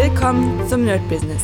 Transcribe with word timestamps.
Willkommen 0.00 0.64
zum 0.68 0.84
Nerd 0.84 1.00
Business. 1.08 1.42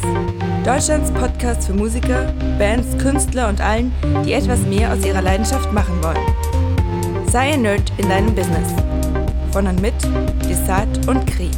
Deutschlands 0.65 1.11
Podcast 1.11 1.67
für 1.67 1.73
Musiker, 1.73 2.33
Bands, 2.57 2.97
Künstler 2.99 3.49
und 3.49 3.61
allen, 3.61 3.93
die 4.25 4.33
etwas 4.33 4.61
mehr 4.61 4.93
aus 4.93 5.05
ihrer 5.05 5.23
Leidenschaft 5.23 5.73
machen 5.73 6.01
wollen. 6.01 7.27
Sei 7.27 7.55
ein 7.55 7.63
Nerd 7.63 7.93
in 7.99 8.09
deinem 8.09 8.33
Business. 8.33 8.73
Von 9.51 9.67
und 9.67 9.83
mit 9.83 9.95
Desart 10.49 11.09
und 11.09 11.27
Kri. 11.27 11.51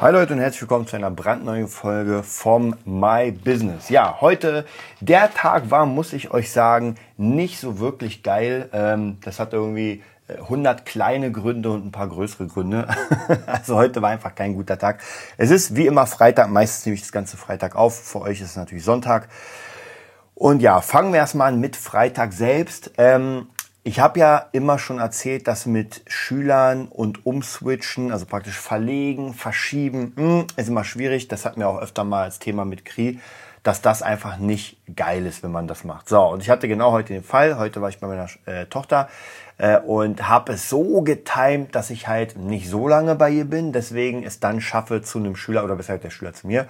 Hi 0.00 0.12
Leute 0.12 0.32
und 0.32 0.40
herzlich 0.40 0.62
willkommen 0.62 0.88
zu 0.88 0.96
einer 0.96 1.12
brandneuen 1.12 1.68
Folge 1.68 2.24
vom 2.24 2.74
My 2.84 3.30
Business. 3.30 3.90
Ja, 3.90 4.20
heute 4.20 4.66
der 5.00 5.32
Tag 5.32 5.70
war, 5.70 5.86
muss 5.86 6.14
ich 6.14 6.32
euch 6.32 6.50
sagen, 6.50 6.96
nicht 7.16 7.60
so 7.60 7.78
wirklich 7.78 8.24
geil. 8.24 8.68
Ähm, 8.72 9.18
das 9.22 9.38
hat 9.38 9.52
irgendwie 9.52 10.02
100 10.28 10.84
kleine 10.84 11.32
Gründe 11.32 11.70
und 11.70 11.86
ein 11.86 11.92
paar 11.92 12.08
größere 12.08 12.46
Gründe. 12.46 12.88
also 13.46 13.76
heute 13.76 14.02
war 14.02 14.10
einfach 14.10 14.34
kein 14.34 14.54
guter 14.54 14.78
Tag. 14.78 15.02
Es 15.36 15.50
ist 15.50 15.74
wie 15.74 15.86
immer 15.86 16.06
Freitag, 16.06 16.50
meistens 16.50 16.86
nehme 16.86 16.94
ich 16.94 17.02
das 17.02 17.12
ganze 17.12 17.36
Freitag 17.36 17.76
auf. 17.76 17.98
Für 17.98 18.20
euch 18.20 18.40
ist 18.40 18.50
es 18.50 18.56
natürlich 18.56 18.84
Sonntag. 18.84 19.28
Und 20.34 20.60
ja, 20.60 20.80
fangen 20.80 21.12
wir 21.12 21.18
erstmal 21.18 21.52
an 21.52 21.60
mit 21.60 21.76
Freitag 21.76 22.32
selbst. 22.32 22.92
Ähm, 22.98 23.48
ich 23.82 24.00
habe 24.00 24.20
ja 24.20 24.46
immer 24.52 24.78
schon 24.78 24.98
erzählt, 24.98 25.48
dass 25.48 25.64
mit 25.64 26.02
Schülern 26.06 26.88
und 26.88 27.24
Umswitchen, 27.24 28.12
also 28.12 28.26
praktisch 28.26 28.58
verlegen, 28.58 29.32
verschieben, 29.32 30.12
hm, 30.14 30.46
ist 30.56 30.68
immer 30.68 30.84
schwierig. 30.84 31.28
Das 31.28 31.46
hatten 31.46 31.60
wir 31.60 31.68
auch 31.68 31.80
öfter 31.80 32.04
mal 32.04 32.24
als 32.24 32.38
Thema 32.38 32.66
mit 32.66 32.84
Kri, 32.84 33.18
dass 33.62 33.80
das 33.80 34.02
einfach 34.02 34.36
nicht 34.36 34.76
geil 34.94 35.24
ist, 35.26 35.42
wenn 35.42 35.52
man 35.52 35.66
das 35.68 35.84
macht. 35.84 36.08
So, 36.08 36.20
und 36.20 36.42
ich 36.42 36.50
hatte 36.50 36.68
genau 36.68 36.92
heute 36.92 37.14
den 37.14 37.24
Fall. 37.24 37.56
Heute 37.56 37.80
war 37.80 37.88
ich 37.88 37.98
bei 37.98 38.06
meiner 38.06 38.28
äh, 38.44 38.66
Tochter 38.66 39.08
äh, 39.58 39.78
und 39.78 40.28
habe 40.28 40.52
es 40.52 40.68
so 40.68 41.02
getimt, 41.02 41.74
dass 41.74 41.90
ich 41.90 42.08
halt 42.08 42.36
nicht 42.36 42.68
so 42.68 42.88
lange 42.88 43.14
bei 43.16 43.30
ihr 43.30 43.44
bin, 43.44 43.72
deswegen 43.72 44.22
es 44.22 44.40
dann 44.40 44.60
schaffe 44.60 45.02
zu 45.02 45.18
einem 45.18 45.36
Schüler 45.36 45.64
oder 45.64 45.76
besser 45.76 45.98
der 45.98 46.10
Schüler 46.10 46.32
zu 46.32 46.46
mir. 46.46 46.66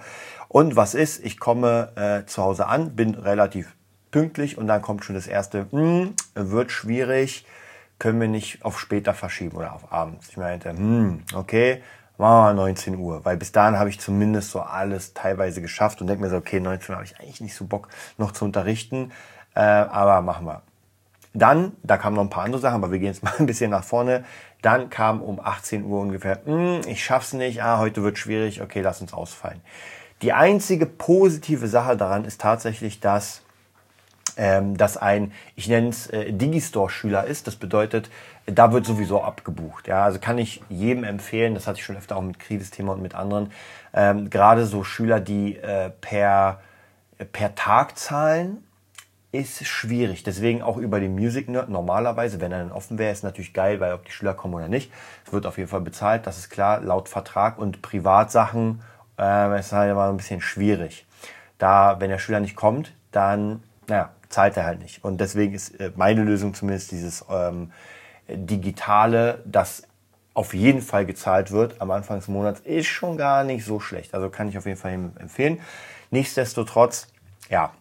Und 0.47 0.75
was 0.75 0.95
ist? 0.95 1.23
Ich 1.23 1.39
komme 1.39 1.91
äh, 1.95 2.25
zu 2.25 2.43
Hause 2.43 2.67
an, 2.67 2.95
bin 2.95 3.13
relativ 3.13 3.75
pünktlich 4.11 4.57
und 4.57 4.67
dann 4.67 4.81
kommt 4.81 5.05
schon 5.05 5.15
das 5.15 5.27
erste, 5.27 5.67
hm, 5.71 6.15
wird 6.33 6.71
schwierig, 6.71 7.45
können 7.99 8.19
wir 8.19 8.27
nicht 8.27 8.65
auf 8.65 8.79
später 8.79 9.13
verschieben 9.13 9.57
oder 9.57 9.73
auf 9.73 9.93
abends. 9.93 10.29
Ich 10.29 10.37
meinte, 10.37 10.69
hm, 10.71 11.23
okay, 11.35 11.83
machen 12.17 12.57
wir 12.57 12.63
19 12.63 12.97
Uhr, 12.97 13.23
weil 13.23 13.37
bis 13.37 13.51
dahin 13.51 13.77
habe 13.77 13.89
ich 13.89 13.99
zumindest 13.99 14.51
so 14.51 14.61
alles 14.61 15.13
teilweise 15.13 15.61
geschafft 15.61 16.01
und 16.01 16.07
denke 16.07 16.23
mir 16.23 16.29
so, 16.29 16.37
okay, 16.37 16.59
19 16.59 16.93
Uhr 16.93 16.95
habe 16.95 17.05
ich 17.05 17.19
eigentlich 17.19 17.41
nicht 17.41 17.55
so 17.55 17.65
Bock 17.65 17.89
noch 18.17 18.31
zu 18.31 18.45
unterrichten, 18.45 19.11
äh, 19.55 19.59
aber 19.59 20.21
machen 20.21 20.47
wir. 20.47 20.63
Dann, 21.33 21.73
da 21.83 21.97
kamen 21.97 22.15
noch 22.15 22.23
ein 22.23 22.29
paar 22.29 22.43
andere 22.43 22.61
Sachen, 22.61 22.75
aber 22.75 22.91
wir 22.91 22.99
gehen 22.99 23.09
jetzt 23.09 23.23
mal 23.23 23.33
ein 23.39 23.45
bisschen 23.45 23.71
nach 23.71 23.83
vorne. 23.83 24.23
Dann 24.61 24.89
kam 24.89 25.21
um 25.21 25.39
18 25.39 25.85
Uhr 25.85 26.01
ungefähr, 26.01 26.41
hm, 26.45 26.81
ich 26.87 27.03
schaff's 27.03 27.33
nicht, 27.33 27.63
ah, 27.63 27.77
heute 27.77 28.03
wird 28.03 28.17
schwierig, 28.17 28.61
okay, 28.61 28.81
lass 28.81 29.01
uns 29.01 29.13
ausfallen. 29.13 29.61
Die 30.21 30.33
einzige 30.33 30.85
positive 30.85 31.67
Sache 31.67 31.95
daran 31.95 32.25
ist 32.25 32.41
tatsächlich, 32.41 32.99
dass 32.99 33.41
ähm, 34.37 34.77
dass 34.77 34.95
ein, 34.95 35.33
ich 35.57 35.67
nenne 35.67 35.89
es 35.89 36.07
äh, 36.07 36.31
Digistore-Schüler 36.31 37.25
ist. 37.25 37.45
Das 37.45 37.57
bedeutet, 37.57 38.09
da 38.45 38.71
wird 38.71 38.85
sowieso 38.85 39.21
abgebucht. 39.21 39.87
Ja, 39.87 40.05
also 40.05 40.19
kann 40.19 40.37
ich 40.37 40.61
jedem 40.69 41.03
empfehlen. 41.03 41.55
Das 41.55 41.67
hatte 41.67 41.79
ich 41.79 41.85
schon 41.85 41.97
öfter 41.97 42.15
auch 42.15 42.21
mit 42.21 42.39
Kritis 42.39 42.71
Thema 42.71 42.93
und 42.93 43.01
mit 43.01 43.15
anderen. 43.15 43.51
Ähm, 43.93 44.29
Gerade 44.29 44.65
so 44.65 44.85
Schüler, 44.85 45.19
die 45.19 45.57
äh, 45.57 45.89
per 45.89 46.61
per 47.33 47.53
Tag 47.53 47.97
zahlen 47.97 48.63
ist 49.31 49.65
schwierig. 49.65 50.23
Deswegen 50.23 50.61
auch 50.61 50.77
über 50.77 50.99
den 50.99 51.13
Music 51.13 51.49
Nerd 51.49 51.69
normalerweise, 51.69 52.41
wenn 52.41 52.51
er 52.51 52.59
dann 52.59 52.71
offen 52.71 52.97
wäre, 52.97 53.11
ist 53.11 53.23
natürlich 53.23 53.53
geil, 53.53 53.79
weil 53.79 53.93
ob 53.93 54.05
die 54.05 54.11
Schüler 54.11 54.33
kommen 54.33 54.55
oder 54.55 54.67
nicht. 54.67 54.91
Es 55.25 55.31
wird 55.31 55.45
auf 55.45 55.57
jeden 55.57 55.69
Fall 55.69 55.81
bezahlt, 55.81 56.25
das 56.25 56.37
ist 56.37 56.49
klar, 56.49 56.81
laut 56.81 57.09
Vertrag 57.09 57.59
und 57.59 57.81
Privatsachen 57.81 58.81
äh, 59.19 59.59
ist 59.59 59.71
halt 59.71 59.91
immer 59.91 60.09
ein 60.09 60.17
bisschen 60.17 60.41
schwierig. 60.41 61.05
Da, 61.59 61.99
wenn 61.99 62.09
der 62.09 62.19
Schüler 62.19 62.39
nicht 62.39 62.55
kommt, 62.55 62.93
dann, 63.11 63.61
naja, 63.87 64.09
zahlt 64.29 64.57
er 64.57 64.65
halt 64.65 64.81
nicht. 64.81 65.03
Und 65.03 65.21
deswegen 65.21 65.53
ist 65.53 65.79
äh, 65.79 65.91
meine 65.95 66.23
Lösung 66.23 66.53
zumindest 66.53 66.91
dieses 66.91 67.25
ähm, 67.29 67.71
Digitale, 68.27 69.43
das 69.45 69.83
auf 70.33 70.53
jeden 70.53 70.81
Fall 70.81 71.05
gezahlt 71.05 71.51
wird 71.51 71.81
am 71.81 71.91
Anfang 71.91 72.17
des 72.17 72.27
Monats, 72.27 72.61
ist 72.61 72.87
schon 72.87 73.17
gar 73.17 73.43
nicht 73.43 73.65
so 73.65 73.79
schlecht. 73.79 74.13
Also 74.13 74.29
kann 74.29 74.47
ich 74.47 74.57
auf 74.57 74.65
jeden 74.65 74.77
Fall 74.77 74.93
empfehlen. 74.93 75.59
Nichtsdestotrotz, 76.11 77.07
ja, 77.49 77.73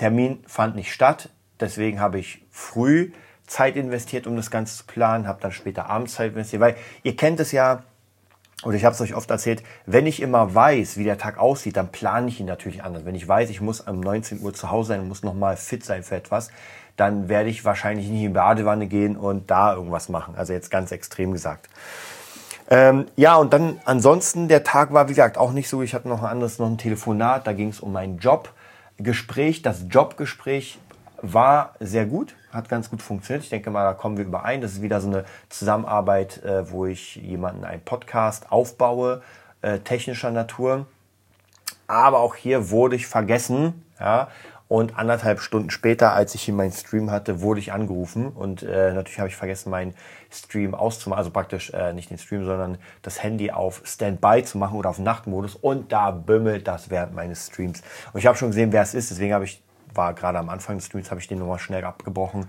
Termin 0.00 0.42
fand 0.46 0.76
nicht 0.76 0.92
statt. 0.92 1.28
Deswegen 1.60 2.00
habe 2.00 2.18
ich 2.18 2.42
früh 2.50 3.12
Zeit 3.46 3.76
investiert, 3.76 4.26
um 4.26 4.34
das 4.34 4.50
Ganze 4.50 4.78
zu 4.78 4.84
planen, 4.86 5.26
habe 5.26 5.42
dann 5.42 5.52
später 5.52 5.90
abends 5.90 6.14
Zeit 6.14 6.32
investiert, 6.32 6.62
weil 6.62 6.76
ihr 7.02 7.16
kennt 7.16 7.38
es 7.38 7.52
ja, 7.52 7.82
oder 8.64 8.76
ich 8.76 8.84
habe 8.86 8.94
es 8.94 9.00
euch 9.02 9.14
oft 9.14 9.30
erzählt, 9.30 9.62
wenn 9.84 10.06
ich 10.06 10.22
immer 10.22 10.54
weiß, 10.54 10.96
wie 10.96 11.04
der 11.04 11.18
Tag 11.18 11.36
aussieht, 11.36 11.76
dann 11.76 11.92
plane 11.92 12.28
ich 12.28 12.40
ihn 12.40 12.46
natürlich 12.46 12.82
anders. 12.82 13.04
Wenn 13.04 13.14
ich 13.14 13.28
weiß, 13.28 13.50
ich 13.50 13.60
muss 13.60 13.82
um 13.82 14.00
19 14.00 14.40
Uhr 14.40 14.54
zu 14.54 14.70
Hause 14.70 14.88
sein 14.88 15.00
und 15.00 15.08
muss 15.08 15.22
nochmal 15.22 15.58
fit 15.58 15.84
sein 15.84 16.02
für 16.02 16.16
etwas, 16.16 16.50
dann 16.96 17.28
werde 17.28 17.50
ich 17.50 17.66
wahrscheinlich 17.66 18.06
nicht 18.06 18.22
in 18.22 18.28
die 18.28 18.34
Badewanne 18.34 18.86
gehen 18.86 19.18
und 19.18 19.50
da 19.50 19.74
irgendwas 19.74 20.08
machen. 20.08 20.34
Also 20.34 20.54
jetzt 20.54 20.70
ganz 20.70 20.92
extrem 20.92 21.32
gesagt. 21.32 21.68
Ähm, 22.70 23.06
ja, 23.16 23.36
und 23.36 23.52
dann 23.52 23.80
ansonsten, 23.84 24.48
der 24.48 24.64
Tag 24.64 24.94
war, 24.94 25.08
wie 25.08 25.12
gesagt, 25.12 25.36
auch 25.36 25.52
nicht 25.52 25.68
so. 25.68 25.82
Ich 25.82 25.92
hatte 25.92 26.08
noch 26.08 26.22
ein 26.22 26.28
anderes, 26.30 26.58
noch 26.58 26.68
ein 26.68 26.78
Telefonat, 26.78 27.46
da 27.46 27.52
ging 27.52 27.68
es 27.68 27.80
um 27.80 27.92
meinen 27.92 28.18
Job. 28.18 28.50
Gespräch, 29.02 29.62
das 29.62 29.86
Jobgespräch 29.88 30.78
war 31.22 31.74
sehr 31.80 32.06
gut, 32.06 32.34
hat 32.52 32.68
ganz 32.68 32.90
gut 32.90 33.02
funktioniert. 33.02 33.44
Ich 33.44 33.50
denke 33.50 33.70
mal, 33.70 33.84
da 33.84 33.94
kommen 33.94 34.16
wir 34.16 34.24
überein. 34.24 34.60
Das 34.60 34.72
ist 34.72 34.82
wieder 34.82 35.00
so 35.00 35.08
eine 35.08 35.24
Zusammenarbeit, 35.48 36.42
äh, 36.44 36.70
wo 36.70 36.86
ich 36.86 37.16
jemanden 37.16 37.64
einen 37.64 37.82
Podcast 37.82 38.50
aufbaue, 38.50 39.22
äh, 39.62 39.78
technischer 39.80 40.30
Natur. 40.30 40.86
Aber 41.86 42.20
auch 42.20 42.36
hier 42.36 42.70
wurde 42.70 42.96
ich 42.96 43.06
vergessen, 43.06 43.84
ja, 43.98 44.28
und 44.70 44.96
anderthalb 44.96 45.40
Stunden 45.40 45.68
später, 45.70 46.12
als 46.12 46.36
ich 46.36 46.42
hier 46.42 46.54
meinen 46.54 46.70
Stream 46.70 47.10
hatte, 47.10 47.40
wurde 47.40 47.58
ich 47.58 47.72
angerufen. 47.72 48.28
Und 48.28 48.62
äh, 48.62 48.92
natürlich 48.92 49.18
habe 49.18 49.28
ich 49.28 49.34
vergessen, 49.34 49.68
meinen 49.68 49.96
Stream 50.30 50.76
auszumachen. 50.76 51.18
Also 51.18 51.32
praktisch 51.32 51.70
äh, 51.70 51.92
nicht 51.92 52.08
den 52.08 52.18
Stream, 52.18 52.44
sondern 52.44 52.78
das 53.02 53.20
Handy 53.20 53.50
auf 53.50 53.82
Standby 53.84 54.44
zu 54.44 54.58
machen 54.58 54.78
oder 54.78 54.90
auf 54.90 55.00
Nachtmodus. 55.00 55.56
Und 55.56 55.90
da 55.90 56.12
bimmelt 56.12 56.68
das 56.68 56.88
während 56.88 57.16
meines 57.16 57.48
Streams. 57.48 57.82
Und 58.12 58.20
ich 58.20 58.28
habe 58.28 58.38
schon 58.38 58.50
gesehen, 58.50 58.70
wer 58.70 58.82
es 58.82 58.94
ist. 58.94 59.10
Deswegen 59.10 59.34
habe 59.34 59.44
ich, 59.44 59.60
war 59.92 60.14
gerade 60.14 60.38
am 60.38 60.48
Anfang 60.48 60.76
des 60.76 60.86
Streams, 60.86 61.10
habe 61.10 61.20
ich 61.20 61.26
den 61.26 61.40
nochmal 61.40 61.58
schnell 61.58 61.84
abgebrochen. 61.84 62.48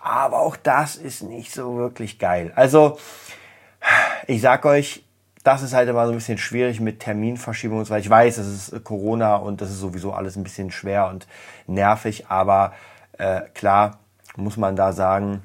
Aber 0.00 0.42
auch 0.42 0.54
das 0.54 0.94
ist 0.94 1.24
nicht 1.24 1.52
so 1.52 1.78
wirklich 1.78 2.20
geil. 2.20 2.52
Also, 2.54 2.96
ich 4.28 4.40
sag 4.40 4.64
euch, 4.66 5.04
das 5.46 5.62
ist 5.62 5.74
halt 5.74 5.88
immer 5.88 6.06
so 6.06 6.12
ein 6.12 6.16
bisschen 6.16 6.38
schwierig 6.38 6.80
mit 6.80 6.98
Terminverschiebungen, 6.98 7.88
weil 7.88 8.00
ich 8.00 8.10
weiß, 8.10 8.38
es 8.38 8.72
ist 8.72 8.84
Corona 8.84 9.36
und 9.36 9.60
das 9.60 9.70
ist 9.70 9.78
sowieso 9.78 10.12
alles 10.12 10.34
ein 10.34 10.42
bisschen 10.42 10.72
schwer 10.72 11.06
und 11.08 11.28
nervig, 11.68 12.26
aber 12.28 12.72
äh, 13.16 13.42
klar 13.54 13.98
muss 14.34 14.56
man 14.56 14.74
da 14.74 14.92
sagen, 14.92 15.42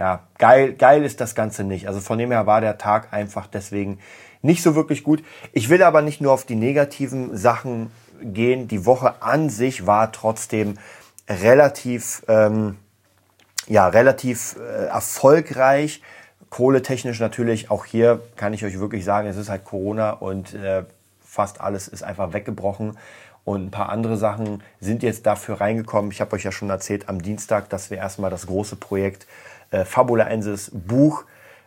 ja, 0.00 0.24
geil, 0.38 0.72
geil 0.74 1.04
ist 1.04 1.20
das 1.20 1.36
Ganze 1.36 1.62
nicht. 1.62 1.86
Also 1.86 2.00
von 2.00 2.18
dem 2.18 2.32
her 2.32 2.46
war 2.46 2.60
der 2.60 2.76
Tag 2.76 3.12
einfach 3.12 3.46
deswegen 3.46 4.00
nicht 4.42 4.64
so 4.64 4.74
wirklich 4.74 5.04
gut. 5.04 5.22
Ich 5.52 5.68
will 5.68 5.82
aber 5.82 6.02
nicht 6.02 6.20
nur 6.20 6.32
auf 6.32 6.44
die 6.44 6.56
negativen 6.56 7.36
Sachen 7.36 7.92
gehen. 8.20 8.66
Die 8.66 8.84
Woche 8.84 9.22
an 9.22 9.48
sich 9.48 9.86
war 9.86 10.10
trotzdem 10.10 10.74
relativ, 11.28 12.24
ähm, 12.26 12.76
ja, 13.68 13.86
relativ 13.86 14.56
äh, 14.56 14.86
erfolgreich 14.86 16.02
Kohletechnisch 16.56 17.20
natürlich, 17.20 17.70
auch 17.70 17.84
hier 17.84 18.22
kann 18.36 18.54
ich 18.54 18.64
euch 18.64 18.80
wirklich 18.80 19.04
sagen, 19.04 19.28
es 19.28 19.36
ist 19.36 19.50
halt 19.50 19.66
Corona 19.66 20.12
und 20.12 20.54
äh, 20.54 20.84
fast 21.22 21.60
alles 21.60 21.86
ist 21.86 22.02
einfach 22.02 22.32
weggebrochen. 22.32 22.96
Und 23.44 23.66
ein 23.66 23.70
paar 23.70 23.90
andere 23.90 24.16
Sachen 24.16 24.62
sind 24.80 25.02
jetzt 25.02 25.26
dafür 25.26 25.60
reingekommen. 25.60 26.10
Ich 26.12 26.22
habe 26.22 26.34
euch 26.34 26.44
ja 26.44 26.52
schon 26.52 26.70
erzählt 26.70 27.10
am 27.10 27.20
Dienstag, 27.20 27.68
dass 27.68 27.90
wir 27.90 27.98
erstmal 27.98 28.30
das 28.30 28.46
große 28.46 28.76
Projekt 28.76 29.26
äh, 29.70 29.84
Fabulaensis 29.84 30.70
Buch 30.72 31.24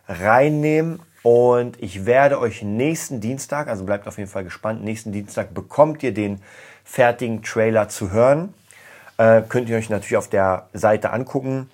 reinnehmen. 0.08 1.00
Und 1.22 1.80
ich 1.80 2.04
werde 2.04 2.40
euch 2.40 2.62
nächsten 2.62 3.20
Dienstag, 3.20 3.68
also 3.68 3.84
bleibt 3.84 4.08
auf 4.08 4.18
jeden 4.18 4.28
Fall 4.28 4.42
gespannt, 4.42 4.82
nächsten 4.82 5.12
Dienstag 5.12 5.54
bekommt 5.54 6.02
ihr 6.02 6.12
den 6.12 6.42
fertigen 6.82 7.44
Trailer 7.44 7.88
zu 7.88 8.10
hören. 8.10 8.54
Äh, 9.18 9.42
könnt 9.48 9.68
ihr 9.68 9.76
euch 9.76 9.88
natürlich 9.88 10.16
auf 10.16 10.28
der 10.28 10.68
Seite 10.72 11.12
angucken. 11.12 11.70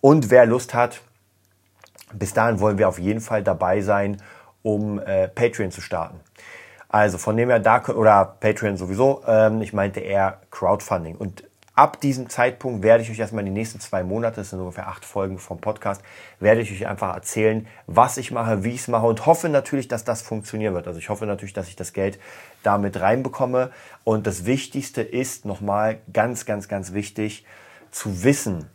Und 0.00 0.30
wer 0.30 0.46
Lust 0.46 0.74
hat, 0.74 1.00
bis 2.18 2.32
dahin 2.32 2.60
wollen 2.60 2.78
wir 2.78 2.88
auf 2.88 2.98
jeden 2.98 3.20
Fall 3.20 3.42
dabei 3.42 3.80
sein, 3.80 4.22
um 4.62 4.98
äh, 4.98 5.28
Patreon 5.28 5.70
zu 5.70 5.80
starten. 5.80 6.20
Also 6.88 7.18
von 7.18 7.36
dem 7.36 7.50
her 7.50 7.60
da 7.60 7.84
oder 7.88 8.36
Patreon 8.40 8.76
sowieso. 8.76 9.22
Ähm, 9.26 9.60
ich 9.62 9.72
meinte 9.72 10.00
eher 10.00 10.40
Crowdfunding 10.50 11.16
und 11.16 11.44
ab 11.76 12.00
diesem 12.00 12.28
Zeitpunkt 12.30 12.82
werde 12.82 13.02
ich 13.02 13.10
euch 13.10 13.18
erstmal 13.18 13.44
die 13.44 13.50
nächsten 13.50 13.78
zwei 13.80 14.02
Monate, 14.02 14.36
das 14.36 14.50
sind 14.50 14.60
ungefähr 14.60 14.88
acht 14.88 15.04
Folgen 15.04 15.38
vom 15.38 15.58
Podcast, 15.58 16.02
werde 16.40 16.62
ich 16.62 16.72
euch 16.72 16.86
einfach 16.86 17.14
erzählen, 17.14 17.66
was 17.86 18.16
ich 18.16 18.32
mache, 18.32 18.64
wie 18.64 18.70
ich 18.70 18.80
es 18.80 18.88
mache 18.88 19.06
und 19.06 19.26
hoffe 19.26 19.48
natürlich, 19.50 19.86
dass 19.86 20.02
das 20.02 20.22
funktionieren 20.22 20.74
wird. 20.74 20.88
Also 20.88 20.98
ich 20.98 21.10
hoffe 21.10 21.26
natürlich, 21.26 21.52
dass 21.52 21.68
ich 21.68 21.76
das 21.76 21.92
Geld 21.92 22.18
damit 22.62 22.98
reinbekomme. 22.98 23.70
Und 24.04 24.26
das 24.26 24.46
Wichtigste 24.46 25.02
ist 25.02 25.44
nochmal 25.44 25.98
ganz, 26.12 26.46
ganz, 26.46 26.66
ganz 26.66 26.94
wichtig 26.94 27.44
zu 27.90 28.24
wissen, 28.24 28.70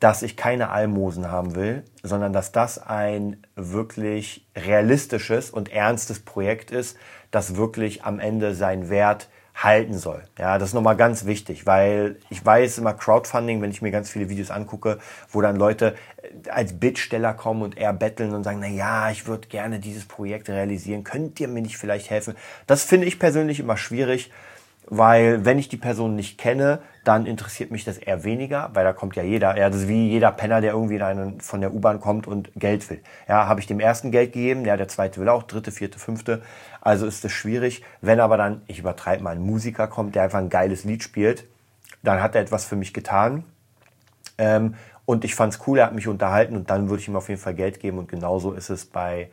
dass 0.00 0.22
ich 0.22 0.36
keine 0.36 0.70
Almosen 0.70 1.30
haben 1.30 1.54
will, 1.54 1.84
sondern 2.02 2.32
dass 2.32 2.52
das 2.52 2.78
ein 2.78 3.42
wirklich 3.56 4.46
realistisches 4.56 5.50
und 5.50 5.72
ernstes 5.72 6.20
Projekt 6.20 6.70
ist, 6.70 6.96
das 7.30 7.56
wirklich 7.56 8.04
am 8.04 8.20
Ende 8.20 8.54
seinen 8.54 8.90
Wert 8.90 9.28
halten 9.62 9.98
soll. 9.98 10.22
Ja, 10.38 10.56
das 10.58 10.70
ist 10.70 10.74
nochmal 10.74 10.96
ganz 10.96 11.26
wichtig, 11.26 11.66
weil 11.66 12.16
ich 12.30 12.44
weiß 12.44 12.78
immer 12.78 12.94
Crowdfunding, 12.94 13.60
wenn 13.60 13.72
ich 13.72 13.82
mir 13.82 13.90
ganz 13.90 14.08
viele 14.08 14.28
Videos 14.28 14.52
angucke, 14.52 14.98
wo 15.30 15.40
dann 15.40 15.56
Leute 15.56 15.96
äh, 16.22 16.50
als 16.50 16.78
Bittsteller 16.78 17.34
kommen 17.34 17.62
und 17.62 17.76
eher 17.76 17.92
betteln 17.92 18.34
und 18.34 18.44
sagen, 18.44 18.60
na 18.60 18.68
ja, 18.68 19.10
ich 19.10 19.26
würde 19.26 19.48
gerne 19.48 19.80
dieses 19.80 20.04
Projekt 20.04 20.48
realisieren, 20.48 21.02
könnt 21.02 21.40
ihr 21.40 21.48
mir 21.48 21.62
nicht 21.62 21.76
vielleicht 21.76 22.08
helfen? 22.08 22.36
Das 22.68 22.84
finde 22.84 23.08
ich 23.08 23.18
persönlich 23.18 23.58
immer 23.58 23.76
schwierig, 23.76 24.30
weil 24.90 25.44
wenn 25.44 25.58
ich 25.58 25.68
die 25.68 25.76
Person 25.76 26.16
nicht 26.16 26.38
kenne, 26.38 26.80
dann 27.04 27.26
interessiert 27.26 27.70
mich 27.70 27.84
das 27.84 27.98
eher 27.98 28.24
weniger, 28.24 28.70
weil 28.72 28.84
da 28.84 28.92
kommt 28.92 29.16
ja 29.16 29.22
jeder. 29.22 29.56
Ja, 29.56 29.68
das 29.68 29.82
ist 29.82 29.88
wie 29.88 30.08
jeder 30.08 30.32
Penner, 30.32 30.60
der 30.60 30.72
irgendwie 30.72 31.00
einen, 31.02 31.40
von 31.40 31.60
der 31.60 31.74
U-Bahn 31.74 32.00
kommt 32.00 32.26
und 32.26 32.50
Geld 32.56 32.88
will. 32.88 33.00
Ja, 33.28 33.46
habe 33.46 33.60
ich 33.60 33.66
dem 33.66 33.80
ersten 33.80 34.10
Geld 34.10 34.32
gegeben, 34.32 34.64
ja, 34.64 34.76
der 34.76 34.88
zweite 34.88 35.20
will 35.20 35.28
auch, 35.28 35.42
dritte, 35.42 35.72
vierte, 35.72 35.98
fünfte. 35.98 36.42
Also 36.80 37.06
ist 37.06 37.24
es 37.24 37.32
schwierig. 37.32 37.82
Wenn 38.00 38.20
aber 38.20 38.36
dann, 38.36 38.62
ich 38.66 38.78
übertreibe 38.78 39.22
mal, 39.22 39.36
ein 39.36 39.42
Musiker 39.42 39.88
kommt, 39.88 40.14
der 40.14 40.22
einfach 40.22 40.38
ein 40.38 40.50
geiles 40.50 40.84
Lied 40.84 41.02
spielt, 41.02 41.44
dann 42.02 42.22
hat 42.22 42.34
er 42.34 42.40
etwas 42.40 42.64
für 42.64 42.76
mich 42.76 42.94
getan. 42.94 43.44
Ähm, 44.38 44.74
und 45.04 45.24
ich 45.24 45.34
fand's 45.34 45.60
cool, 45.66 45.78
er 45.78 45.86
hat 45.86 45.94
mich 45.94 46.08
unterhalten 46.08 46.56
und 46.56 46.70
dann 46.70 46.88
würde 46.88 47.00
ich 47.00 47.08
ihm 47.08 47.16
auf 47.16 47.28
jeden 47.28 47.40
Fall 47.40 47.54
Geld 47.54 47.80
geben. 47.80 47.98
Und 47.98 48.08
genauso 48.08 48.52
ist 48.52 48.70
es 48.70 48.86
bei, 48.86 49.30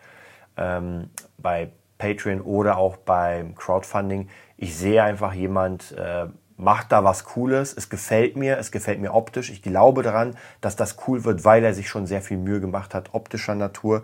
ähm, 0.57 1.09
bei 1.37 1.69
Patreon 1.97 2.41
oder 2.41 2.77
auch 2.77 2.97
beim 2.97 3.55
Crowdfunding. 3.55 4.29
Ich 4.57 4.77
sehe 4.77 5.03
einfach 5.03 5.33
jemand, 5.33 5.91
äh, 5.93 6.27
macht 6.57 6.91
da 6.91 7.03
was 7.03 7.25
Cooles, 7.25 7.73
es 7.75 7.89
gefällt 7.89 8.37
mir, 8.37 8.57
es 8.57 8.71
gefällt 8.71 8.99
mir 8.99 9.13
optisch. 9.13 9.49
Ich 9.49 9.61
glaube 9.61 10.03
daran, 10.03 10.37
dass 10.61 10.75
das 10.75 10.97
cool 11.07 11.23
wird, 11.25 11.43
weil 11.43 11.63
er 11.63 11.73
sich 11.73 11.89
schon 11.89 12.07
sehr 12.07 12.21
viel 12.21 12.37
Mühe 12.37 12.61
gemacht 12.61 12.93
hat, 12.93 13.13
optischer 13.13 13.55
Natur. 13.55 14.03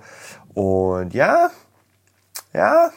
Und 0.53 1.13
ja, 1.13 1.50
ja, 2.53 2.92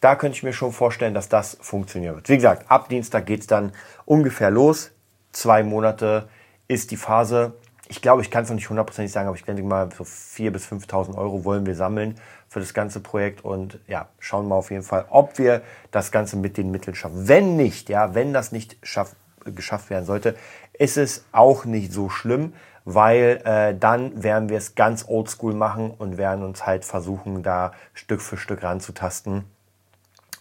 da 0.00 0.14
könnte 0.14 0.36
ich 0.36 0.42
mir 0.42 0.52
schon 0.52 0.72
vorstellen, 0.72 1.14
dass 1.14 1.28
das 1.28 1.56
funktionieren 1.60 2.16
wird. 2.16 2.28
Wie 2.28 2.36
gesagt, 2.36 2.70
ab 2.70 2.88
Dienstag 2.88 3.26
geht's 3.26 3.46
dann 3.46 3.72
ungefähr 4.04 4.50
los. 4.50 4.92
Zwei 5.32 5.64
Monate 5.64 6.28
ist 6.68 6.90
die 6.90 6.96
Phase. 6.96 7.54
Ich 7.88 8.00
glaube, 8.02 8.22
ich 8.22 8.30
kann 8.30 8.44
es 8.44 8.50
noch 8.50 8.56
nicht 8.56 8.70
hundertprozentig 8.70 9.12
sagen, 9.12 9.28
aber 9.28 9.36
ich 9.36 9.44
denke 9.44 9.62
mal, 9.62 9.88
so 9.96 10.04
4.000 10.04 10.50
bis 10.50 10.66
5.000 10.66 11.16
Euro 11.16 11.44
wollen 11.44 11.66
wir 11.66 11.74
sammeln 11.74 12.20
für 12.54 12.60
das 12.60 12.72
ganze 12.72 13.00
Projekt 13.00 13.44
und 13.44 13.80
ja, 13.88 14.06
schauen 14.20 14.46
wir 14.46 14.54
auf 14.54 14.70
jeden 14.70 14.84
Fall, 14.84 15.06
ob 15.10 15.38
wir 15.40 15.62
das 15.90 16.12
Ganze 16.12 16.36
mit 16.36 16.56
den 16.56 16.70
Mitteln 16.70 16.94
schaffen. 16.94 17.26
Wenn 17.26 17.56
nicht, 17.56 17.88
ja, 17.88 18.14
wenn 18.14 18.32
das 18.32 18.52
nicht 18.52 18.76
schaff, 18.84 19.16
geschafft 19.44 19.90
werden 19.90 20.04
sollte, 20.04 20.36
ist 20.72 20.96
es 20.96 21.24
auch 21.32 21.64
nicht 21.64 21.92
so 21.92 22.10
schlimm, 22.10 22.52
weil 22.84 23.42
äh, 23.44 23.76
dann 23.76 24.22
werden 24.22 24.50
wir 24.50 24.58
es 24.58 24.76
ganz 24.76 25.04
oldschool 25.08 25.52
machen 25.52 25.90
und 25.90 26.16
werden 26.16 26.44
uns 26.44 26.64
halt 26.64 26.84
versuchen, 26.84 27.42
da 27.42 27.72
Stück 27.92 28.22
für 28.22 28.36
Stück 28.36 28.62
ranzutasten 28.62 29.46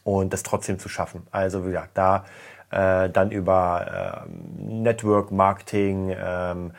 und 0.03 0.33
das 0.33 0.43
trotzdem 0.43 0.77
zu 0.77 0.89
schaffen. 0.89 1.25
Also 1.31 1.63
wie 1.65 1.71
gesagt, 1.71 1.97
da 1.97 2.25
äh, 2.69 3.09
dann 3.09 3.31
über 3.31 4.27
äh, 4.27 4.61
Network 4.61 5.31
Marketing, 5.31 6.15
ähm, 6.15 6.73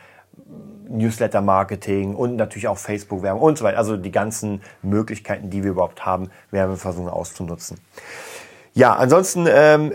Newsletter-Marketing 0.89 2.15
und 2.15 2.35
natürlich 2.35 2.67
auch 2.67 2.77
Facebook-Werbung 2.77 3.41
und 3.41 3.57
so 3.57 3.65
weiter. 3.65 3.77
Also 3.77 3.97
die 3.97 4.11
ganzen 4.11 4.61
Möglichkeiten, 4.81 5.49
die 5.49 5.63
wir 5.63 5.71
überhaupt 5.71 6.05
haben, 6.05 6.29
werden 6.51 6.71
wir 6.71 6.77
versuchen 6.77 7.09
auszunutzen. 7.09 7.77
Ja, 8.73 8.93
ansonsten 8.95 9.47
ähm, 9.49 9.93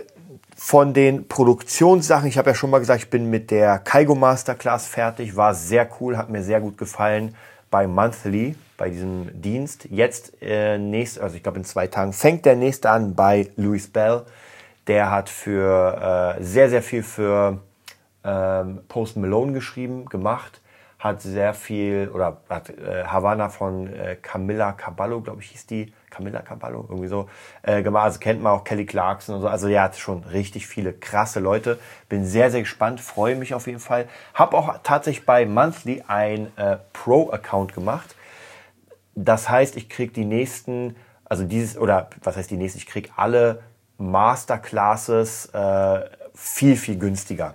von 0.56 0.94
den 0.94 1.28
Produktionssachen, 1.28 2.28
ich 2.28 2.38
habe 2.38 2.50
ja 2.50 2.54
schon 2.54 2.70
mal 2.70 2.78
gesagt, 2.78 3.02
ich 3.02 3.10
bin 3.10 3.30
mit 3.30 3.50
der 3.50 3.78
Kaigo 3.78 4.14
Masterclass 4.14 4.86
fertig, 4.86 5.36
war 5.36 5.54
sehr 5.54 5.88
cool, 6.00 6.16
hat 6.16 6.30
mir 6.30 6.42
sehr 6.42 6.60
gut 6.60 6.76
gefallen 6.76 7.34
bei 7.70 7.86
Monthly, 7.86 8.56
bei 8.76 8.90
diesem 8.90 9.30
Dienst. 9.40 9.86
Jetzt 9.90 10.32
äh, 10.42 10.78
nächst, 10.78 11.20
also 11.20 11.36
ich 11.36 11.42
glaube 11.42 11.58
in 11.58 11.64
zwei 11.64 11.86
Tagen 11.86 12.12
fängt 12.12 12.44
der 12.44 12.56
nächste 12.56 12.90
an 12.90 13.14
bei 13.14 13.48
Louis 13.56 13.88
Bell. 13.88 14.22
Der 14.86 15.10
hat 15.10 15.28
für 15.28 16.36
äh, 16.38 16.42
sehr, 16.42 16.68
sehr 16.68 16.82
viel 16.82 17.02
für 17.02 17.58
ähm, 18.24 18.80
Post 18.88 19.16
Malone 19.16 19.52
geschrieben, 19.52 20.06
gemacht, 20.06 20.60
hat 20.98 21.22
sehr 21.22 21.54
viel, 21.54 22.10
oder 22.12 22.38
hat 22.48 22.68
äh, 22.70 23.04
Havana 23.04 23.48
von 23.48 23.92
äh, 23.92 24.16
Camilla 24.20 24.72
Caballo, 24.72 25.20
glaube 25.22 25.40
ich, 25.40 25.48
hieß 25.50 25.66
die, 25.66 25.92
Camilla 26.10 26.40
Caballo, 26.42 26.84
irgendwie 26.88 27.08
so, 27.08 27.28
äh, 27.62 27.82
gemacht. 27.82 28.04
Also 28.04 28.18
kennt 28.18 28.42
man 28.42 28.52
auch 28.52 28.64
Kelly 28.64 28.84
Clarkson 28.84 29.36
und 29.36 29.40
so. 29.40 29.48
Also 29.48 29.68
ja, 29.68 29.84
hat 29.84 29.96
schon 29.96 30.24
richtig 30.24 30.66
viele 30.66 30.92
krasse 30.92 31.40
Leute. 31.40 31.78
Bin 32.10 32.26
sehr, 32.26 32.50
sehr 32.50 32.60
gespannt, 32.60 33.00
freue 33.00 33.36
mich 33.36 33.54
auf 33.54 33.66
jeden 33.66 33.78
Fall. 33.78 34.08
Hab 34.34 34.52
auch 34.52 34.78
tatsächlich 34.82 35.24
bei 35.24 35.46
Monthly 35.46 36.04
ein 36.06 36.52
äh, 36.56 36.76
Pro-Account 36.92 37.72
gemacht. 37.74 38.14
Das 39.14 39.48
heißt, 39.48 39.76
ich 39.76 39.88
krieg 39.88 40.12
die 40.12 40.24
nächsten, 40.26 40.96
also 41.24 41.44
dieses, 41.44 41.78
oder 41.78 42.10
was 42.22 42.36
heißt 42.36 42.50
die 42.50 42.56
nächsten, 42.56 42.78
ich 42.78 42.86
krieg 42.86 43.10
alle 43.16 43.62
Masterclasses 43.96 45.46
äh, 45.46 46.00
viel, 46.34 46.76
viel 46.76 46.98
günstiger. 46.98 47.54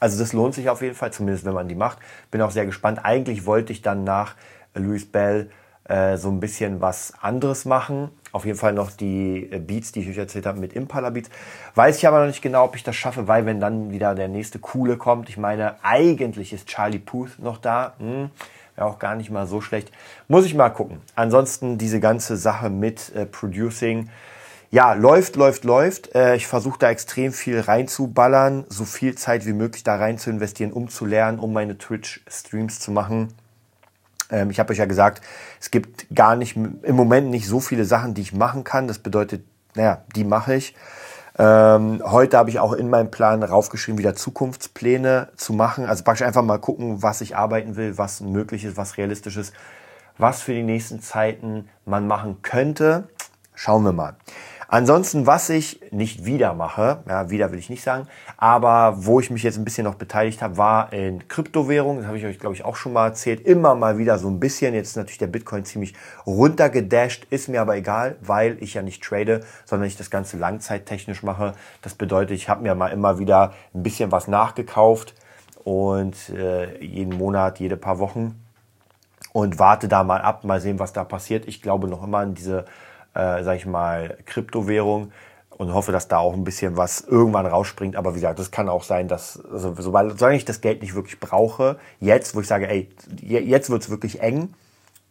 Also 0.00 0.18
das 0.18 0.32
lohnt 0.32 0.54
sich 0.54 0.68
auf 0.68 0.82
jeden 0.82 0.94
Fall, 0.94 1.12
zumindest 1.12 1.44
wenn 1.44 1.54
man 1.54 1.68
die 1.68 1.74
macht. 1.74 1.98
Bin 2.30 2.42
auch 2.42 2.50
sehr 2.50 2.66
gespannt. 2.66 3.00
Eigentlich 3.04 3.46
wollte 3.46 3.72
ich 3.72 3.82
dann 3.82 4.02
nach 4.02 4.34
Louis 4.74 5.06
Bell 5.06 5.50
äh, 5.84 6.16
so 6.16 6.30
ein 6.30 6.40
bisschen 6.40 6.80
was 6.80 7.12
anderes 7.20 7.64
machen. 7.64 8.10
Auf 8.32 8.46
jeden 8.46 8.58
Fall 8.58 8.72
noch 8.72 8.90
die 8.90 9.48
äh, 9.50 9.58
Beats, 9.58 9.92
die 9.92 10.00
ich 10.00 10.08
euch 10.08 10.18
erzählt 10.18 10.46
habe 10.46 10.58
mit 10.58 10.72
Impala 10.72 11.10
Beats. 11.10 11.30
Weiß 11.74 11.98
ich 11.98 12.06
aber 12.06 12.20
noch 12.20 12.26
nicht 12.26 12.42
genau, 12.42 12.64
ob 12.64 12.76
ich 12.76 12.82
das 12.82 12.96
schaffe, 12.96 13.28
weil 13.28 13.44
wenn 13.44 13.60
dann 13.60 13.90
wieder 13.90 14.14
der 14.14 14.28
nächste 14.28 14.58
coole 14.58 14.96
kommt, 14.96 15.28
ich 15.28 15.36
meine, 15.36 15.74
eigentlich 15.82 16.52
ist 16.52 16.66
Charlie 16.68 16.98
Puth 16.98 17.38
noch 17.38 17.58
da. 17.58 17.94
Hm, 17.98 18.30
Wäre 18.76 18.88
auch 18.88 18.98
gar 18.98 19.16
nicht 19.16 19.30
mal 19.30 19.46
so 19.46 19.60
schlecht. 19.60 19.90
Muss 20.28 20.46
ich 20.46 20.54
mal 20.54 20.70
gucken. 20.70 21.02
Ansonsten 21.14 21.76
diese 21.76 22.00
ganze 22.00 22.36
Sache 22.36 22.70
mit 22.70 23.14
äh, 23.14 23.26
Producing 23.26 24.08
ja, 24.70 24.92
läuft, 24.92 25.34
läuft, 25.34 25.64
läuft. 25.64 26.14
Äh, 26.14 26.36
ich 26.36 26.46
versuche 26.46 26.78
da 26.78 26.90
extrem 26.90 27.32
viel 27.32 27.58
reinzuballern, 27.58 28.64
so 28.68 28.84
viel 28.84 29.16
Zeit 29.16 29.44
wie 29.44 29.52
möglich 29.52 29.82
da 29.82 29.96
rein 29.96 30.16
zu 30.16 30.30
investieren, 30.30 30.72
um 30.72 30.88
zu 30.88 31.06
lernen, 31.06 31.40
um 31.40 31.52
meine 31.52 31.76
Twitch-Streams 31.76 32.78
zu 32.78 32.92
machen. 32.92 33.34
Ähm, 34.30 34.50
ich 34.50 34.60
habe 34.60 34.72
euch 34.72 34.78
ja 34.78 34.84
gesagt, 34.84 35.22
es 35.60 35.72
gibt 35.72 36.06
gar 36.14 36.36
nicht 36.36 36.56
im 36.56 36.94
Moment 36.94 37.30
nicht 37.30 37.48
so 37.48 37.58
viele 37.58 37.84
Sachen, 37.84 38.14
die 38.14 38.22
ich 38.22 38.32
machen 38.32 38.62
kann. 38.62 38.86
Das 38.86 39.00
bedeutet, 39.00 39.44
naja, 39.74 40.04
die 40.14 40.24
mache 40.24 40.54
ich. 40.54 40.76
Ähm, 41.36 42.00
heute 42.04 42.38
habe 42.38 42.50
ich 42.50 42.60
auch 42.60 42.72
in 42.72 42.90
meinem 42.90 43.10
Plan 43.10 43.42
raufgeschrieben, 43.42 43.98
wieder 43.98 44.14
Zukunftspläne 44.14 45.30
zu 45.36 45.52
machen. 45.52 45.86
Also 45.86 46.04
praktisch 46.04 46.26
einfach 46.26 46.42
mal 46.42 46.58
gucken, 46.58 47.02
was 47.02 47.22
ich 47.22 47.36
arbeiten 47.36 47.74
will, 47.74 47.98
was 47.98 48.20
möglich 48.20 48.64
ist, 48.64 48.76
was 48.76 48.98
realistisch 48.98 49.36
ist, 49.36 49.52
was 50.16 50.42
für 50.42 50.54
die 50.54 50.62
nächsten 50.62 51.00
Zeiten 51.00 51.68
man 51.86 52.06
machen 52.06 52.42
könnte. 52.42 53.08
Schauen 53.54 53.84
wir 53.84 53.92
mal. 53.92 54.16
Ansonsten, 54.72 55.26
was 55.26 55.50
ich 55.50 55.80
nicht 55.90 56.24
wieder 56.24 56.54
mache, 56.54 57.02
ja, 57.08 57.28
wieder 57.28 57.50
will 57.50 57.58
ich 57.58 57.70
nicht 57.70 57.82
sagen, 57.82 58.06
aber 58.36 59.04
wo 59.04 59.18
ich 59.18 59.28
mich 59.28 59.42
jetzt 59.42 59.58
ein 59.58 59.64
bisschen 59.64 59.82
noch 59.82 59.96
beteiligt 59.96 60.42
habe, 60.42 60.58
war 60.58 60.92
in 60.92 61.26
Kryptowährungen. 61.26 62.02
Das 62.02 62.06
habe 62.06 62.18
ich 62.18 62.24
euch, 62.24 62.38
glaube 62.38 62.54
ich, 62.54 62.64
auch 62.64 62.76
schon 62.76 62.92
mal 62.92 63.08
erzählt. 63.08 63.40
Immer 63.40 63.74
mal 63.74 63.98
wieder 63.98 64.16
so 64.20 64.28
ein 64.28 64.38
bisschen. 64.38 64.72
Jetzt 64.72 64.90
ist 64.90 64.96
natürlich 64.96 65.18
der 65.18 65.26
Bitcoin 65.26 65.64
ziemlich 65.64 65.94
runtergedasht, 66.24 67.26
ist 67.30 67.48
mir 67.48 67.62
aber 67.62 67.74
egal, 67.74 68.14
weil 68.20 68.58
ich 68.60 68.74
ja 68.74 68.82
nicht 68.82 69.02
trade, 69.02 69.40
sondern 69.64 69.88
ich 69.88 69.96
das 69.96 70.08
Ganze 70.08 70.36
langzeittechnisch 70.36 71.24
mache. 71.24 71.54
Das 71.82 71.94
bedeutet, 71.94 72.36
ich 72.36 72.48
habe 72.48 72.62
mir 72.62 72.76
mal 72.76 72.92
immer 72.92 73.18
wieder 73.18 73.54
ein 73.74 73.82
bisschen 73.82 74.12
was 74.12 74.28
nachgekauft 74.28 75.16
und 75.64 76.28
äh, 76.28 76.78
jeden 76.80 77.18
Monat, 77.18 77.58
jede 77.58 77.76
paar 77.76 77.98
Wochen 77.98 78.40
und 79.32 79.58
warte 79.58 79.88
da 79.88 80.04
mal 80.04 80.20
ab, 80.20 80.44
mal 80.44 80.60
sehen, 80.60 80.78
was 80.78 80.92
da 80.92 81.02
passiert. 81.02 81.48
Ich 81.48 81.60
glaube 81.60 81.88
noch 81.88 82.04
immer 82.04 82.18
an 82.18 82.34
diese 82.34 82.66
äh, 83.14 83.42
sag 83.42 83.56
ich 83.56 83.66
mal, 83.66 84.18
Kryptowährung 84.26 85.12
und 85.60 85.74
hoffe, 85.74 85.92
dass 85.92 86.08
da 86.08 86.18
auch 86.18 86.32
ein 86.32 86.44
bisschen 86.44 86.76
was 86.76 87.02
irgendwann 87.02 87.44
rausspringt. 87.44 87.96
Aber 87.96 88.12
wie 88.12 88.20
gesagt, 88.20 88.38
das 88.38 88.50
kann 88.50 88.68
auch 88.68 88.82
sein, 88.82 89.08
dass, 89.08 89.44
also, 89.52 89.74
sobald 89.78 90.18
solange 90.18 90.36
ich 90.36 90.46
das 90.46 90.62
Geld 90.62 90.80
nicht 90.80 90.94
wirklich 90.94 91.20
brauche, 91.20 91.78
jetzt, 91.98 92.34
wo 92.34 92.40
ich 92.40 92.46
sage, 92.46 92.66
ey, 92.66 92.88
jetzt 93.20 93.68
wird's 93.68 93.90
wirklich 93.90 94.22
eng, 94.22 94.54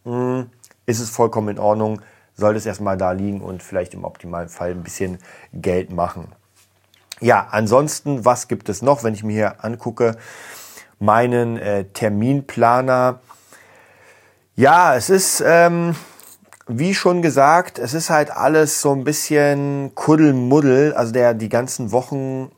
hm, 0.04 0.50
ist 0.86 0.98
es 0.98 1.10
vollkommen 1.10 1.50
in 1.50 1.58
Ordnung, 1.58 2.02
soll 2.34 2.56
es 2.56 2.66
erstmal 2.66 2.96
da 2.96 3.12
liegen 3.12 3.40
und 3.40 3.62
vielleicht 3.62 3.94
im 3.94 4.04
optimalen 4.04 4.48
Fall 4.48 4.70
ein 4.72 4.82
bisschen 4.82 5.18
Geld 5.52 5.92
machen. 5.92 6.32
Ja, 7.20 7.48
ansonsten, 7.50 8.24
was 8.24 8.48
gibt 8.48 8.68
es 8.68 8.82
noch, 8.82 9.04
wenn 9.04 9.14
ich 9.14 9.22
mir 9.22 9.32
hier 9.32 9.64
angucke, 9.64 10.16
meinen 10.98 11.58
äh, 11.58 11.84
Terminplaner? 11.84 13.20
Ja, 14.56 14.96
es 14.96 15.10
ist, 15.10 15.44
ähm, 15.46 15.94
wie 16.78 16.94
schon 16.94 17.20
gesagt, 17.20 17.78
es 17.78 17.94
ist 17.94 18.10
halt 18.10 18.30
alles 18.30 18.80
so 18.80 18.92
ein 18.92 19.04
bisschen 19.04 19.92
Kuddelmuddel. 19.94 20.94
Also 20.94 21.12
der, 21.12 21.34
die 21.34 21.48
ganzen 21.48 21.90
Wochen, 21.90 22.50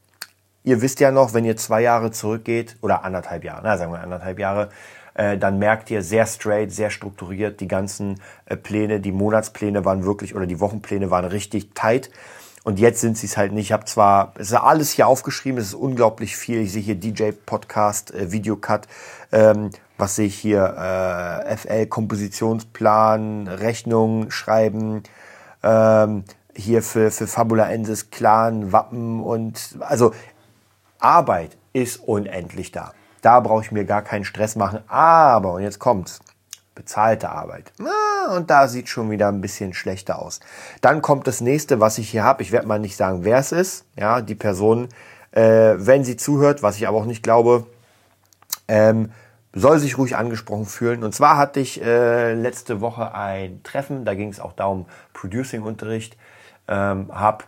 ihr 0.65 0.83
wisst 0.83 1.01
ja 1.01 1.11
noch, 1.11 1.33
wenn 1.33 1.45
ihr 1.45 1.57
zwei 1.57 1.81
Jahre 1.81 2.11
zurückgeht, 2.11 2.77
oder 2.83 3.05
anderthalb 3.05 3.43
Jahre, 3.43 3.63
na, 3.65 3.79
sagen 3.79 3.93
wir 3.93 4.01
anderthalb 4.01 4.39
Jahre, 4.39 4.69
äh, 5.15 5.39
dann 5.39 5.59
merkt 5.59 5.91
ihr 5.91 6.03
sehr 6.03 6.27
straight, 6.27 6.73
sehr 6.73 6.91
strukturiert, 6.91 7.61
die 7.61 7.69
ganzen 7.69 8.21
äh, 8.47 8.57
Pläne, 8.57 9.01
die 9.01 9.13
Monatspläne 9.13 9.85
waren 9.85 10.05
wirklich, 10.05 10.35
oder 10.35 10.47
die 10.47 10.61
Wochenpläne 10.61 11.11
waren 11.11 11.25
richtig 11.25 11.71
tight. 11.75 12.11
und 12.65 12.79
jetzt 12.79 13.01
sind 13.01 13.19
sie 13.19 13.27
es 13.27 13.37
halt 13.37 13.53
nicht. 13.53 13.67
Ich 13.67 13.73
habe 13.73 13.87
zwar, 13.87 14.35
es 14.37 14.51
ist 14.51 14.55
alles 14.55 14.91
hier 14.91 15.07
aufgeschrieben, 15.09 15.59
es 15.59 15.69
ist 15.69 15.75
unglaublich 15.75 16.37
viel. 16.37 16.61
Ich 16.61 16.73
sehe 16.73 16.83
hier 16.83 16.95
DJ-Podcast, 16.97 18.15
äh, 18.15 18.31
Videocut, 18.31 18.83
ähm, 19.33 19.71
was 20.03 20.17
sehe 20.17 20.27
ich 20.27 20.37
hier? 20.37 20.65
Äh, 21.47 21.57
FL, 21.57 21.87
Kompositionsplan, 21.87 23.47
Rechnung 23.47 24.33
schreiben, 24.33 25.05
ähm, 25.63 26.25
hier 26.57 26.83
für, 26.83 27.13
für 27.13 27.29
Fabula 27.29 27.71
Ensis, 27.71 28.11
Clan, 28.11 28.73
Wappen 28.73 29.23
und 29.23 29.77
also 29.79 30.13
Arbeit 30.99 31.57
ist 31.73 31.99
unendlich 31.99 32.73
da. 32.73 32.93
Da 33.21 33.39
brauche 33.39 33.63
ich 33.63 33.71
mir 33.71 33.85
gar 33.85 34.03
keinen 34.03 34.25
Stress 34.25 34.57
machen. 34.57 34.81
Aber, 34.89 35.53
und 35.53 35.63
jetzt 35.63 35.79
kommt's, 35.79 36.19
bezahlte 36.75 37.31
Arbeit. 37.31 37.73
und 38.37 38.51
da 38.51 38.67
sieht 38.67 38.89
schon 38.89 39.09
wieder 39.09 39.29
ein 39.29 39.41
bisschen 39.41 39.73
schlechter 39.73 40.21
aus. 40.21 40.41
Dann 40.81 41.01
kommt 41.01 41.29
das 41.29 41.41
nächste, 41.41 41.79
was 41.79 41.99
ich 41.99 42.11
hier 42.11 42.25
habe. 42.25 42.43
Ich 42.43 42.51
werde 42.51 42.67
mal 42.67 42.81
nicht 42.81 42.97
sagen, 42.97 43.21
wer 43.23 43.39
es 43.39 43.53
ist. 43.53 43.85
Ja, 43.97 44.21
die 44.21 44.35
Person, 44.35 44.89
äh, 45.31 45.75
wenn 45.77 46.03
sie 46.03 46.17
zuhört, 46.17 46.65
was 46.65 46.77
ich 46.77 46.89
aber 46.89 46.99
auch 46.99 47.05
nicht 47.05 47.23
glaube, 47.23 47.67
ähm, 48.67 49.13
soll 49.55 49.79
sich 49.79 49.99
ruhig 49.99 50.17
angesprochen 50.17 50.67
fühlen. 50.67 51.05
Und 51.05 51.15
zwar 51.15 51.37
hatte 51.37 51.61
ich 51.61 51.83
äh, 51.83 52.35
letzte 52.35 52.81
Woche 52.81 53.15
ein 53.15 53.63
Treffen, 53.63 54.05
da 54.05 54.15
ging 54.15 54.29
es 54.29 54.41
auch 54.41 54.53
darum, 54.53 54.87
Producing-Unterricht, 55.13 56.17
ähm, 56.69 57.11
habe 57.13 57.45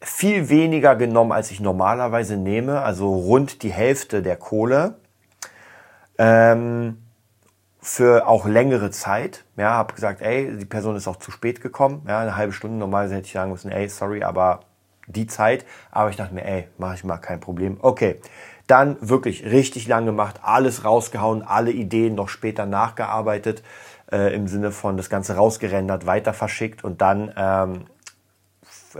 viel 0.00 0.48
weniger 0.48 0.96
genommen, 0.96 1.32
als 1.32 1.50
ich 1.50 1.60
normalerweise 1.60 2.36
nehme, 2.36 2.82
also 2.82 3.14
rund 3.14 3.62
die 3.62 3.72
Hälfte 3.72 4.22
der 4.22 4.36
Kohle. 4.36 4.94
Ähm, 6.18 6.98
für 7.86 8.26
auch 8.26 8.46
längere 8.46 8.90
Zeit. 8.90 9.44
Ja, 9.56 9.70
habe 9.70 9.94
gesagt, 9.94 10.20
ey, 10.20 10.56
die 10.56 10.64
Person 10.64 10.96
ist 10.96 11.06
auch 11.06 11.16
zu 11.16 11.30
spät 11.30 11.60
gekommen. 11.60 12.02
Ja, 12.08 12.18
eine 12.18 12.36
halbe 12.36 12.52
Stunde. 12.52 12.76
Normalerweise 12.76 13.14
hätte 13.14 13.26
ich 13.26 13.32
sagen 13.32 13.52
müssen, 13.52 13.70
ey, 13.70 13.88
sorry, 13.88 14.24
aber 14.24 14.60
die 15.06 15.28
Zeit. 15.28 15.64
Aber 15.92 16.10
ich 16.10 16.16
dachte 16.16 16.34
mir, 16.34 16.44
ey, 16.44 16.66
mache 16.78 16.96
ich 16.96 17.04
mal 17.04 17.18
kein 17.18 17.38
Problem. 17.38 17.76
Okay, 17.80 18.20
dann 18.66 18.96
wirklich 19.00 19.44
richtig 19.44 19.86
lang 19.86 20.06
gemacht, 20.06 20.40
alles 20.42 20.84
rausgehauen, 20.84 21.42
alle 21.42 21.70
Ideen 21.70 22.14
noch 22.14 22.28
später 22.28 22.66
nachgearbeitet, 22.66 23.62
äh, 24.10 24.34
im 24.34 24.48
Sinne 24.48 24.72
von 24.72 24.96
das 24.96 25.08
Ganze 25.08 25.36
rausgerendert, 25.36 26.06
weiter 26.06 26.32
verschickt 26.32 26.84
und 26.84 27.00
dann 27.00 27.32
ähm, 27.36 27.86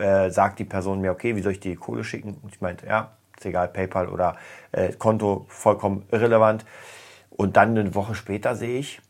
äh, 0.00 0.30
sagt 0.30 0.58
die 0.58 0.64
Person 0.64 1.00
mir, 1.00 1.10
okay, 1.10 1.36
wie 1.36 1.42
soll 1.42 1.52
ich 1.52 1.60
die 1.60 1.74
Kohle 1.74 2.04
schicken? 2.04 2.38
Und 2.42 2.54
ich 2.54 2.60
meinte, 2.60 2.86
ja, 2.86 3.12
ist 3.36 3.46
egal, 3.46 3.68
PayPal 3.68 4.08
oder 4.08 4.36
äh, 4.72 4.92
Konto, 4.92 5.46
vollkommen 5.48 6.04
irrelevant. 6.10 6.64
Und 7.30 7.56
dann 7.56 7.76
eine 7.76 7.94
Woche 7.94 8.14
später 8.14 8.54
sehe 8.54 8.78
ich, 8.78 9.00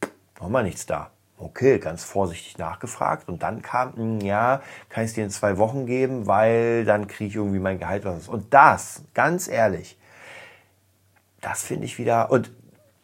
nochmal 0.41 0.65
nichts 0.65 0.87
da. 0.87 1.11
Okay, 1.39 1.79
ganz 1.79 2.03
vorsichtig 2.03 2.57
nachgefragt 2.57 3.29
und 3.29 3.43
dann 3.43 3.61
kam, 3.61 3.95
hm, 3.95 4.21
ja, 4.21 4.63
kann 4.89 5.05
ich 5.05 5.11
es 5.11 5.15
dir 5.15 5.25
in 5.25 5.31
zwei 5.31 5.59
Wochen 5.59 5.85
geben, 5.85 6.27
weil 6.27 6.87
dann 6.87 7.09
kriege 7.09 7.29
ich 7.29 7.37
irgendwie 7.37 7.59
mein 7.59 7.79
Gehalt 7.79 8.07
was. 8.07 8.27
Und 8.27 8.55
das, 8.55 9.03
ganz 9.13 9.47
ehrlich, 9.47 9.99
das 11.41 11.63
finde 11.63 11.85
ich 11.85 11.99
wieder, 11.99 12.31
und 12.31 12.51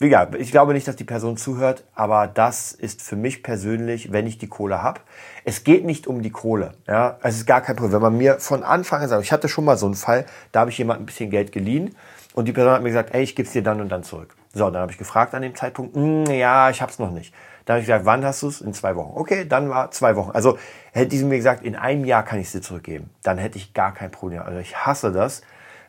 wie 0.02 0.08
gesagt, 0.08 0.34
ich 0.34 0.50
glaube 0.50 0.72
nicht, 0.72 0.88
dass 0.88 0.96
die 0.96 1.04
Person 1.04 1.36
zuhört, 1.36 1.84
aber 1.94 2.26
das 2.26 2.72
ist 2.72 3.02
für 3.02 3.14
mich 3.14 3.44
persönlich, 3.44 4.10
wenn 4.10 4.26
ich 4.26 4.36
die 4.36 4.48
Kohle 4.48 4.82
habe. 4.82 5.00
Es 5.44 5.62
geht 5.62 5.84
nicht 5.84 6.08
um 6.08 6.22
die 6.22 6.30
Kohle. 6.30 6.72
Ja, 6.88 7.18
es 7.22 7.36
ist 7.36 7.46
gar 7.46 7.60
kein 7.60 7.76
Problem. 7.76 7.94
Wenn 7.94 8.02
man 8.02 8.16
mir 8.16 8.40
von 8.40 8.64
Anfang 8.64 9.00
an 9.00 9.08
sagt, 9.08 9.22
ich 9.22 9.30
hatte 9.30 9.48
schon 9.48 9.64
mal 9.64 9.76
so 9.76 9.86
einen 9.86 9.94
Fall, 9.94 10.26
da 10.50 10.60
habe 10.60 10.70
ich 10.70 10.78
jemand 10.78 11.00
ein 11.00 11.06
bisschen 11.06 11.30
Geld 11.30 11.52
geliehen 11.52 11.94
und 12.34 12.46
die 12.46 12.52
Person 12.52 12.72
hat 12.72 12.82
mir 12.82 12.88
gesagt, 12.88 13.14
ey, 13.14 13.22
ich 13.22 13.36
gebe 13.36 13.46
es 13.46 13.52
dir 13.52 13.62
dann 13.62 13.80
und 13.80 13.90
dann 13.90 14.02
zurück. 14.02 14.34
So, 14.52 14.68
dann 14.70 14.82
habe 14.82 14.90
ich 14.90 14.98
gefragt 14.98 15.34
an 15.34 15.42
dem 15.42 15.54
Zeitpunkt, 15.54 15.94
hm, 15.94 16.26
ja, 16.26 16.68
ich 16.68 16.82
habe 16.82 16.90
es 16.90 16.98
noch 16.98 17.12
nicht. 17.12 17.32
Dann 17.64 17.74
habe 17.74 17.80
ich 17.82 17.86
gesagt, 17.86 18.04
wann 18.04 18.24
hast 18.24 18.42
du 18.42 18.48
es? 18.48 18.60
In 18.60 18.74
zwei 18.74 18.96
Wochen. 18.96 19.12
Okay, 19.14 19.46
dann 19.48 19.70
war 19.70 19.92
zwei 19.92 20.16
Wochen. 20.16 20.32
Also 20.32 20.58
hätte 20.90 21.16
sie 21.16 21.24
mir 21.24 21.36
gesagt, 21.36 21.62
in 21.62 21.76
einem 21.76 22.04
Jahr 22.04 22.24
kann 22.24 22.40
ich 22.40 22.46
es 22.46 22.52
dir 22.52 22.60
zurückgeben. 22.60 23.10
Dann 23.22 23.38
hätte 23.38 23.56
ich 23.56 23.72
gar 23.72 23.94
kein 23.94 24.10
Problem. 24.10 24.42
Also 24.42 24.58
ich 24.58 24.76
hasse 24.76 25.12
das, 25.12 25.42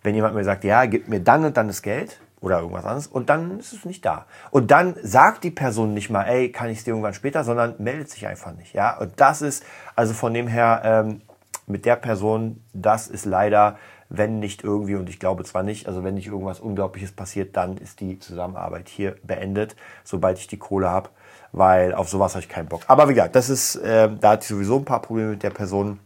wenn 0.03 0.13
jemand 0.13 0.35
mir 0.35 0.43
sagt, 0.43 0.63
ja, 0.65 0.85
gib 0.85 1.07
mir 1.07 1.19
dann 1.19 1.45
und 1.45 1.57
dann 1.57 1.67
das 1.67 1.81
Geld 1.81 2.19
oder 2.43 2.59
irgendwas 2.59 2.83
anderes 2.83 3.07
und 3.07 3.29
dann 3.29 3.57
ist 3.59 3.73
es 3.73 3.85
nicht 3.85 4.05
da. 4.05 4.25
Und 4.51 4.69
dann 4.69 4.95
sagt 5.01 5.43
die 5.43 5.51
Person 5.51 5.93
nicht 5.93 6.09
mal, 6.09 6.25
ey, 6.25 6.51
kann 6.51 6.69
ich 6.69 6.79
es 6.79 6.83
dir 6.83 6.91
irgendwann 6.91 7.13
später, 7.13 7.43
sondern 7.43 7.75
meldet 7.77 8.09
sich 8.09 8.27
einfach 8.27 8.53
nicht. 8.53 8.73
Ja, 8.73 8.97
und 8.99 9.13
das 9.15 9.41
ist 9.41 9.63
also 9.95 10.13
von 10.13 10.33
dem 10.33 10.47
her 10.47 10.81
ähm, 10.83 11.21
mit 11.65 11.85
der 11.85 11.95
Person, 11.95 12.61
das 12.73 13.07
ist 13.07 13.25
leider 13.25 13.77
wenn 14.15 14.39
nicht 14.39 14.63
irgendwie, 14.63 14.95
und 14.95 15.09
ich 15.09 15.19
glaube 15.19 15.43
zwar 15.43 15.63
nicht, 15.63 15.87
also 15.87 16.03
wenn 16.03 16.13
nicht 16.13 16.27
irgendwas 16.27 16.59
Unglaubliches 16.59 17.13
passiert, 17.13 17.57
dann 17.57 17.77
ist 17.77 17.99
die 17.99 18.19
Zusammenarbeit 18.19 18.87
hier 18.87 19.15
beendet, 19.23 19.75
sobald 20.03 20.37
ich 20.37 20.45
die 20.45 20.59
Kohle 20.59 20.87
habe, 20.87 21.09
weil 21.51 21.95
auf 21.95 22.09
sowas 22.09 22.35
habe 22.35 22.43
ich 22.43 22.49
keinen 22.49 22.67
Bock. 22.67 22.83
Aber 22.85 23.09
wie 23.09 23.15
gesagt, 23.15 23.35
das 23.35 23.49
ist, 23.49 23.75
äh, 23.77 24.09
da 24.19 24.31
hatte 24.31 24.43
ich 24.43 24.49
sowieso 24.49 24.77
ein 24.77 24.85
paar 24.85 25.01
Probleme 25.01 25.31
mit 25.31 25.41
der 25.41 25.49
Person 25.49 25.99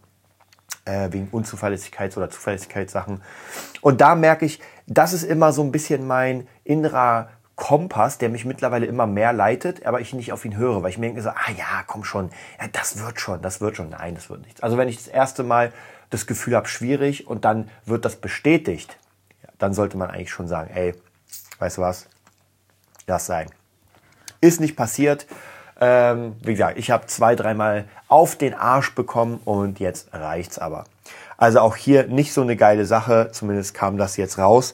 äh, 0.87 1.11
wegen 1.11 1.29
Unzuverlässigkeits- 1.31 2.17
oder 2.17 2.29
Zuverlässigkeitssachen. 2.29 3.21
Und 3.81 4.01
da 4.01 4.15
merke 4.15 4.45
ich, 4.45 4.59
das 4.87 5.13
ist 5.13 5.23
immer 5.23 5.51
so 5.51 5.63
ein 5.63 5.71
bisschen 5.71 6.07
mein 6.07 6.47
innerer 6.63 7.29
Kompass, 7.55 8.19
der 8.19 8.29
mich 8.29 8.45
mittlerweile 8.45 8.85
immer 8.85 9.07
mehr 9.07 9.33
leitet, 9.33 9.85
aber 9.85 9.99
ich 9.99 10.13
nicht 10.13 10.31
auf 10.31 10.45
ihn 10.45 10.55
höre, 10.57 10.83
weil 10.83 10.91
ich 10.91 10.99
mir 10.99 11.07
denke 11.07 11.23
so, 11.23 11.29
ah 11.29 11.51
ja, 11.57 11.83
komm 11.87 12.03
schon, 12.03 12.29
ja, 12.61 12.67
das 12.71 12.99
wird 13.03 13.19
schon, 13.19 13.41
das 13.41 13.61
wird 13.61 13.75
schon. 13.75 13.89
Nein, 13.89 14.15
das 14.15 14.29
wird 14.29 14.41
nichts. 14.45 14.61
Also 14.61 14.77
wenn 14.77 14.87
ich 14.87 14.97
das 14.97 15.07
erste 15.07 15.43
Mal 15.43 15.73
das 16.11 16.27
Gefühl 16.27 16.55
habe, 16.55 16.67
schwierig 16.67 17.27
und 17.27 17.45
dann 17.45 17.69
wird 17.85 18.05
das 18.05 18.15
bestätigt, 18.17 18.97
dann 19.57 19.73
sollte 19.73 19.97
man 19.97 20.11
eigentlich 20.11 20.31
schon 20.31 20.47
sagen, 20.47 20.69
ey, 20.73 20.93
weißt 21.57 21.77
du 21.77 21.81
was, 21.81 22.07
lass 23.07 23.25
sein. 23.25 23.49
Ist 24.39 24.61
nicht 24.61 24.75
passiert. 24.75 25.25
Ähm, 25.79 26.35
wie 26.41 26.53
gesagt, 26.53 26.77
ich 26.77 26.91
habe 26.91 27.05
zwei, 27.07 27.35
dreimal 27.35 27.85
auf 28.07 28.35
den 28.35 28.53
Arsch 28.53 28.95
bekommen 28.95 29.39
und 29.45 29.79
jetzt 29.79 30.13
reicht's 30.13 30.57
aber. 30.57 30.85
Also 31.37 31.59
auch 31.59 31.75
hier 31.75 32.07
nicht 32.07 32.33
so 32.33 32.41
eine 32.41 32.55
geile 32.55 32.85
Sache, 32.85 33.29
zumindest 33.31 33.73
kam 33.73 33.97
das 33.97 34.17
jetzt 34.17 34.39
raus. 34.39 34.73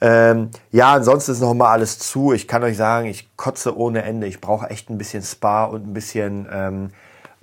Ähm, 0.00 0.50
ja, 0.70 0.92
ansonsten 0.92 1.32
ist 1.32 1.40
noch 1.40 1.54
mal 1.54 1.72
alles 1.72 1.98
zu. 1.98 2.32
Ich 2.32 2.46
kann 2.46 2.62
euch 2.62 2.76
sagen, 2.76 3.06
ich 3.06 3.36
kotze 3.36 3.76
ohne 3.76 4.02
Ende. 4.02 4.26
Ich 4.26 4.40
brauche 4.40 4.68
echt 4.70 4.90
ein 4.90 4.98
bisschen 4.98 5.22
Spa 5.22 5.64
und 5.64 5.88
ein 5.88 5.94
bisschen 5.94 6.46
ähm, 6.52 6.90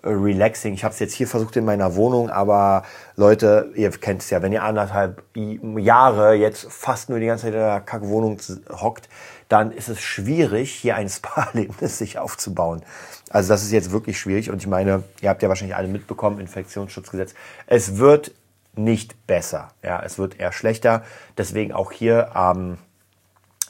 relaxing. 0.04 0.74
Ich 0.74 0.84
habe 0.84 0.94
es 0.94 1.00
jetzt 1.00 1.14
hier 1.14 1.28
versucht 1.28 1.56
in 1.58 1.66
meiner 1.66 1.96
Wohnung, 1.96 2.30
aber 2.30 2.84
Leute, 3.16 3.72
ihr 3.76 3.92
kennt 3.92 4.22
es 4.22 4.30
ja, 4.30 4.42
wenn 4.42 4.52
ihr 4.52 4.64
anderthalb 4.64 5.24
Jahre 5.36 6.34
jetzt 6.34 6.72
fast 6.72 7.10
nur 7.10 7.20
die 7.20 7.28
ganze 7.28 7.46
Zeit 7.46 7.54
in 7.54 7.60
der 7.60 7.82
Kackwohnung 7.82 8.38
hockt, 8.70 9.10
dann 9.52 9.72
ist 9.72 9.90
es 9.90 10.00
schwierig, 10.00 10.72
hier 10.74 10.96
ein 10.96 11.10
Spa-Erlebnis 11.10 11.98
sich 11.98 12.18
aufzubauen. 12.18 12.84
Also 13.30 13.50
das 13.50 13.64
ist 13.64 13.72
jetzt 13.72 13.92
wirklich 13.92 14.20
schwierig 14.20 14.50
und 14.50 14.62
ich 14.62 14.68
meine, 14.68 15.04
ihr 15.22 15.30
habt 15.30 15.44
ja 15.44 15.50
wahrscheinlich 15.50 15.76
alle 15.76 15.88
mitbekommen, 15.88 16.40
Infektionsschutzgesetz. 16.40 17.34
Es 17.68 17.98
wird 17.98 18.32
nicht 18.76 19.28
besser, 19.28 19.70
ja, 19.84 20.02
es 20.02 20.18
wird 20.18 20.40
eher 20.40 20.54
schlechter. 20.54 21.04
Deswegen 21.38 21.74
auch 21.74 21.92
hier 21.92 22.36
am 22.36 22.78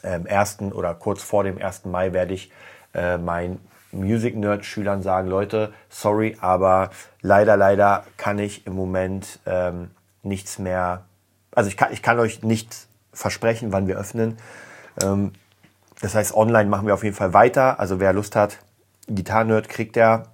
ähm, 0.04 0.26
1. 0.28 0.60
oder 0.72 0.94
kurz 0.94 1.22
vor 1.22 1.42
dem 1.42 1.58
1. 1.60 1.86
Mai 1.86 2.12
werde 2.12 2.34
ich 2.34 2.52
äh, 2.94 3.18
mein 3.18 3.58
Music 3.90 4.36
Nerd 4.36 4.64
Schülern 4.64 5.02
sagen, 5.02 5.28
Leute, 5.28 5.72
sorry, 5.88 6.36
aber 6.40 6.90
leider, 7.20 7.56
leider 7.56 8.04
kann 8.16 8.38
ich 8.38 8.66
im 8.66 8.74
Moment 8.74 9.40
ähm, 9.46 9.90
nichts 10.22 10.58
mehr, 10.58 11.04
also 11.52 11.68
ich 11.68 11.76
kann, 11.76 11.92
ich 11.92 12.02
kann 12.02 12.18
euch 12.20 12.42
nicht 12.42 12.86
versprechen, 13.12 13.72
wann 13.72 13.86
wir 13.88 13.98
öffnen. 13.98 14.38
Ähm, 15.02 15.32
das 16.02 16.14
heißt, 16.14 16.34
online 16.34 16.68
machen 16.68 16.86
wir 16.86 16.94
auf 16.94 17.04
jeden 17.04 17.16
Fall 17.16 17.32
weiter. 17.32 17.80
Also 17.80 17.98
wer 17.98 18.12
Lust 18.12 18.36
hat, 18.36 18.58
Gitarren-Nerd 19.08 19.68
kriegt 19.68 19.96
der, 19.96 20.24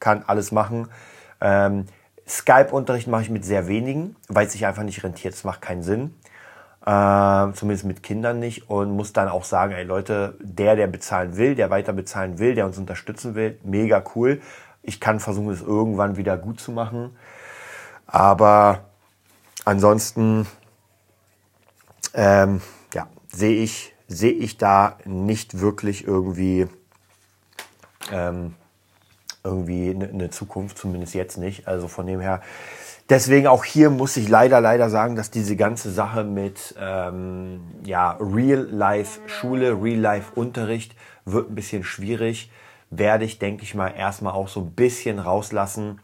kann 0.00 0.24
alles 0.26 0.50
machen. 0.50 0.88
Ähm, 1.40 1.86
Skype-Unterricht 2.26 3.06
mache 3.06 3.22
ich 3.22 3.30
mit 3.30 3.44
sehr 3.44 3.68
wenigen, 3.68 4.16
weil 4.28 4.46
es 4.46 4.52
sich 4.52 4.66
einfach 4.66 4.82
nicht 4.82 5.04
rentiert. 5.04 5.34
Es 5.34 5.44
macht 5.44 5.62
keinen 5.62 5.82
Sinn 5.82 6.14
äh, 6.88 7.52
zumindest 7.52 7.84
mit 7.84 8.02
Kindern 8.02 8.38
nicht 8.38 8.70
und 8.70 8.92
muss 8.92 9.12
dann 9.12 9.28
auch 9.28 9.44
sagen, 9.44 9.74
ey 9.74 9.84
Leute, 9.84 10.36
der, 10.40 10.74
der 10.74 10.86
bezahlen 10.86 11.36
will, 11.36 11.54
der 11.54 11.68
weiter 11.68 11.92
bezahlen 11.92 12.38
will, 12.38 12.54
der 12.54 12.64
uns 12.64 12.78
unterstützen 12.78 13.34
will, 13.34 13.58
mega 13.62 14.02
cool. 14.14 14.40
Ich 14.82 14.98
kann 14.98 15.20
versuchen, 15.20 15.50
es 15.50 15.60
irgendwann 15.60 16.16
wieder 16.16 16.38
gut 16.38 16.60
zu 16.60 16.72
machen. 16.72 17.14
Aber 18.06 18.84
ansonsten 19.66 20.46
ähm, 22.14 22.62
ja, 22.94 23.06
sehe 23.30 23.62
ich, 23.62 23.94
sehe 24.08 24.32
ich 24.32 24.56
da 24.56 24.98
nicht 25.04 25.60
wirklich 25.60 26.06
irgendwie, 26.06 26.66
ähm, 28.10 28.54
irgendwie 29.44 29.90
eine 29.90 30.12
ne 30.12 30.30
Zukunft, 30.30 30.78
zumindest 30.78 31.14
jetzt 31.14 31.38
nicht. 31.38 31.68
Also 31.68 31.86
von 31.86 32.06
dem 32.06 32.20
her 32.20 32.40
Deswegen 33.08 33.46
auch 33.46 33.64
hier 33.64 33.88
muss 33.88 34.18
ich 34.18 34.28
leider, 34.28 34.60
leider 34.60 34.90
sagen, 34.90 35.16
dass 35.16 35.30
diese 35.30 35.56
ganze 35.56 35.90
Sache 35.90 36.24
mit 36.24 36.74
ähm, 36.78 37.60
ja, 37.82 38.18
Real-Life-Schule, 38.20 39.82
Real-Life-Unterricht 39.82 40.94
wird 41.24 41.50
ein 41.50 41.54
bisschen 41.54 41.84
schwierig. 41.84 42.50
Werde 42.90 43.24
ich, 43.24 43.38
denke 43.38 43.62
ich 43.62 43.74
mal, 43.74 43.88
erstmal 43.88 44.34
auch 44.34 44.48
so 44.48 44.60
ein 44.60 44.72
bisschen 44.72 45.18
rauslassen. 45.18 46.00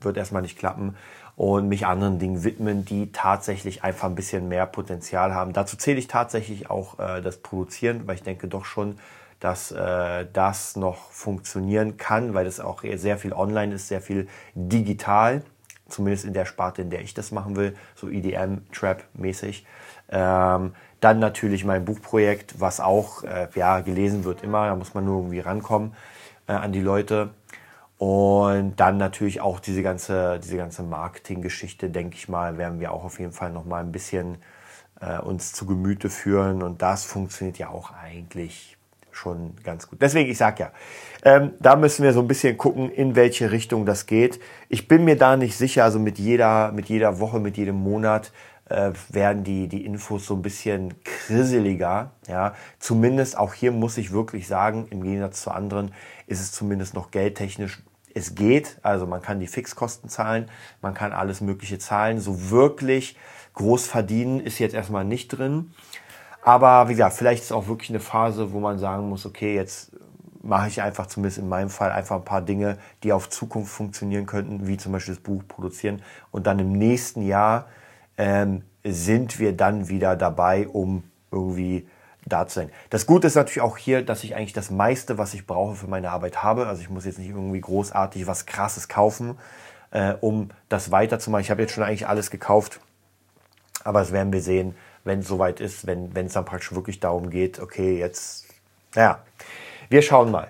Wird 0.00 0.16
erstmal 0.16 0.40
nicht 0.40 0.58
klappen. 0.58 0.96
Und 1.36 1.68
mich 1.68 1.86
anderen 1.86 2.18
Dingen 2.18 2.44
widmen, 2.44 2.86
die 2.86 3.12
tatsächlich 3.12 3.84
einfach 3.84 4.08
ein 4.08 4.14
bisschen 4.14 4.48
mehr 4.48 4.66
Potenzial 4.66 5.34
haben. 5.34 5.52
Dazu 5.52 5.76
zähle 5.76 5.98
ich 5.98 6.08
tatsächlich 6.08 6.70
auch 6.70 6.98
äh, 6.98 7.20
das 7.20 7.38
Produzieren, 7.38 8.06
weil 8.06 8.14
ich 8.14 8.22
denke 8.22 8.48
doch 8.48 8.64
schon, 8.64 8.98
dass 9.38 9.70
äh, 9.70 10.26
das 10.32 10.76
noch 10.76 11.10
funktionieren 11.10 11.98
kann, 11.98 12.32
weil 12.32 12.46
das 12.46 12.58
auch 12.58 12.82
sehr 12.94 13.18
viel 13.18 13.34
online 13.34 13.74
ist, 13.74 13.88
sehr 13.88 14.00
viel 14.00 14.28
digital 14.54 15.42
zumindest 15.88 16.24
in 16.24 16.32
der 16.32 16.44
Sparte, 16.44 16.82
in 16.82 16.90
der 16.90 17.00
ich 17.00 17.14
das 17.14 17.32
machen 17.32 17.56
will, 17.56 17.76
so 17.94 18.08
EDM, 18.08 18.58
Trap-mäßig. 18.72 19.64
Ähm, 20.08 20.74
dann 21.00 21.18
natürlich 21.18 21.64
mein 21.64 21.84
Buchprojekt, 21.84 22.60
was 22.60 22.80
auch 22.80 23.22
äh, 23.22 23.48
ja, 23.54 23.80
gelesen 23.80 24.24
wird 24.24 24.42
immer, 24.42 24.66
da 24.66 24.76
muss 24.76 24.94
man 24.94 25.04
nur 25.04 25.18
irgendwie 25.18 25.40
rankommen 25.40 25.94
äh, 26.48 26.52
an 26.52 26.72
die 26.72 26.80
Leute. 26.80 27.30
Und 27.98 28.76
dann 28.76 28.98
natürlich 28.98 29.40
auch 29.40 29.58
diese 29.58 29.82
ganze, 29.82 30.38
diese 30.38 30.56
ganze 30.56 30.82
Marketinggeschichte, 30.82 31.88
denke 31.88 32.16
ich 32.16 32.28
mal, 32.28 32.58
werden 32.58 32.78
wir 32.78 32.92
auch 32.92 33.04
auf 33.04 33.18
jeden 33.18 33.32
Fall 33.32 33.50
noch 33.50 33.64
mal 33.64 33.80
ein 33.80 33.92
bisschen 33.92 34.38
äh, 35.00 35.18
uns 35.18 35.52
zu 35.52 35.66
Gemüte 35.66 36.10
führen. 36.10 36.62
Und 36.62 36.82
das 36.82 37.04
funktioniert 37.04 37.58
ja 37.58 37.68
auch 37.68 37.92
eigentlich 37.92 38.76
schon 39.16 39.54
ganz 39.64 39.88
gut. 39.88 40.02
Deswegen, 40.02 40.30
ich 40.30 40.36
sage 40.36 40.64
ja, 40.64 40.72
ähm, 41.24 41.52
da 41.58 41.74
müssen 41.74 42.04
wir 42.04 42.12
so 42.12 42.20
ein 42.20 42.28
bisschen 42.28 42.58
gucken, 42.58 42.90
in 42.90 43.16
welche 43.16 43.50
Richtung 43.50 43.86
das 43.86 44.04
geht. 44.04 44.40
Ich 44.68 44.88
bin 44.88 45.04
mir 45.04 45.16
da 45.16 45.38
nicht 45.38 45.56
sicher, 45.56 45.84
also 45.84 45.98
mit 45.98 46.18
jeder, 46.18 46.72
mit 46.72 46.90
jeder 46.90 47.18
Woche, 47.18 47.40
mit 47.40 47.56
jedem 47.56 47.76
Monat 47.76 48.30
äh, 48.68 48.92
werden 49.08 49.44
die, 49.44 49.68
die 49.68 49.84
Infos 49.84 50.26
so 50.26 50.34
ein 50.34 50.42
bisschen 50.42 50.94
kriseliger. 51.04 52.12
Ja, 52.28 52.54
zumindest 52.78 53.38
auch 53.38 53.54
hier 53.54 53.72
muss 53.72 53.98
ich 53.98 54.12
wirklich 54.12 54.46
sagen, 54.48 54.86
im 54.90 55.02
Gegensatz 55.02 55.42
zu 55.42 55.50
anderen 55.50 55.92
ist 56.26 56.40
es 56.40 56.52
zumindest 56.52 56.94
noch 56.94 57.10
geldtechnisch 57.10 57.82
es 58.16 58.34
geht, 58.34 58.78
also 58.82 59.06
man 59.06 59.20
kann 59.20 59.40
die 59.40 59.46
Fixkosten 59.46 60.08
zahlen, 60.08 60.46
man 60.80 60.94
kann 60.94 61.12
alles 61.12 61.42
Mögliche 61.42 61.78
zahlen. 61.78 62.18
So 62.18 62.50
wirklich 62.50 63.14
groß 63.52 63.86
verdienen 63.86 64.40
ist 64.40 64.58
jetzt 64.58 64.74
erstmal 64.74 65.04
nicht 65.04 65.28
drin. 65.28 65.72
Aber 66.42 66.88
wie 66.88 66.92
gesagt, 66.92 67.14
vielleicht 67.14 67.42
ist 67.42 67.52
auch 67.52 67.66
wirklich 67.66 67.90
eine 67.90 68.00
Phase, 68.00 68.54
wo 68.54 68.60
man 68.60 68.78
sagen 68.78 69.10
muss, 69.10 69.26
okay, 69.26 69.54
jetzt 69.54 69.90
mache 70.42 70.68
ich 70.68 70.80
einfach 70.80 71.06
zumindest 71.06 71.38
in 71.38 71.48
meinem 71.48 71.68
Fall 71.68 71.92
einfach 71.92 72.16
ein 72.16 72.24
paar 72.24 72.40
Dinge, 72.40 72.78
die 73.02 73.12
auf 73.12 73.28
Zukunft 73.28 73.70
funktionieren 73.70 74.24
könnten, 74.24 74.66
wie 74.66 74.78
zum 74.78 74.92
Beispiel 74.92 75.14
das 75.14 75.22
Buch 75.22 75.42
produzieren. 75.46 76.00
Und 76.30 76.46
dann 76.46 76.58
im 76.58 76.72
nächsten 76.72 77.20
Jahr 77.20 77.66
ähm, 78.18 78.62
sind 78.84 79.38
wir 79.38 79.52
dann 79.56 79.88
wieder 79.88 80.16
dabei, 80.16 80.68
um 80.68 81.04
irgendwie 81.30 81.88
da 82.24 82.46
zu 82.46 82.60
sein. 82.60 82.70
Das 82.90 83.06
Gute 83.06 83.28
ist 83.28 83.36
natürlich 83.36 83.60
auch 83.60 83.76
hier, 83.76 84.02
dass 84.02 84.24
ich 84.24 84.34
eigentlich 84.34 84.52
das 84.52 84.70
meiste, 84.70 85.16
was 85.18 85.34
ich 85.34 85.46
brauche 85.46 85.76
für 85.76 85.86
meine 85.86 86.10
Arbeit 86.10 86.42
habe. 86.42 86.66
Also 86.66 86.82
ich 86.82 86.90
muss 86.90 87.04
jetzt 87.04 87.18
nicht 87.18 87.30
irgendwie 87.30 87.60
großartig 87.60 88.26
was 88.26 88.46
Krasses 88.46 88.88
kaufen, 88.88 89.38
äh, 89.90 90.14
um 90.20 90.50
das 90.68 90.90
weiterzumachen. 90.90 91.42
Ich 91.42 91.50
habe 91.50 91.62
jetzt 91.62 91.72
schon 91.72 91.84
eigentlich 91.84 92.08
alles 92.08 92.30
gekauft, 92.30 92.80
aber 93.84 94.00
das 94.00 94.12
werden 94.12 94.32
wir 94.32 94.42
sehen, 94.42 94.74
wenn 95.04 95.20
es 95.20 95.28
soweit 95.28 95.60
ist, 95.60 95.86
wenn 95.86 96.10
es 96.14 96.32
dann 96.32 96.44
praktisch 96.44 96.74
wirklich 96.74 96.98
darum 96.98 97.30
geht, 97.30 97.60
okay, 97.60 97.96
jetzt, 97.98 98.46
naja, 98.94 99.20
wir 99.88 100.02
schauen 100.02 100.32
mal. 100.32 100.48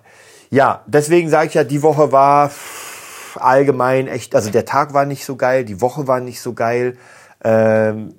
Ja, 0.49 0.83
deswegen 0.87 1.29
sage 1.29 1.49
ich 1.49 1.55
ja, 1.55 1.65
die 1.65 1.83
Woche 1.83 2.11
war 2.13 2.51
allgemein 3.35 4.09
echt, 4.09 4.35
also 4.35 4.51
der 4.51 4.65
Tag 4.65 4.95
war 4.95 5.05
nicht 5.05 5.27
so 5.27 5.37
geil, 5.37 5.65
die 5.67 5.83
Woche 5.83 6.07
war 6.07 6.21
nicht 6.21 6.41
so 6.41 6.55
geil. 6.55 6.97
Ähm, 7.45 8.15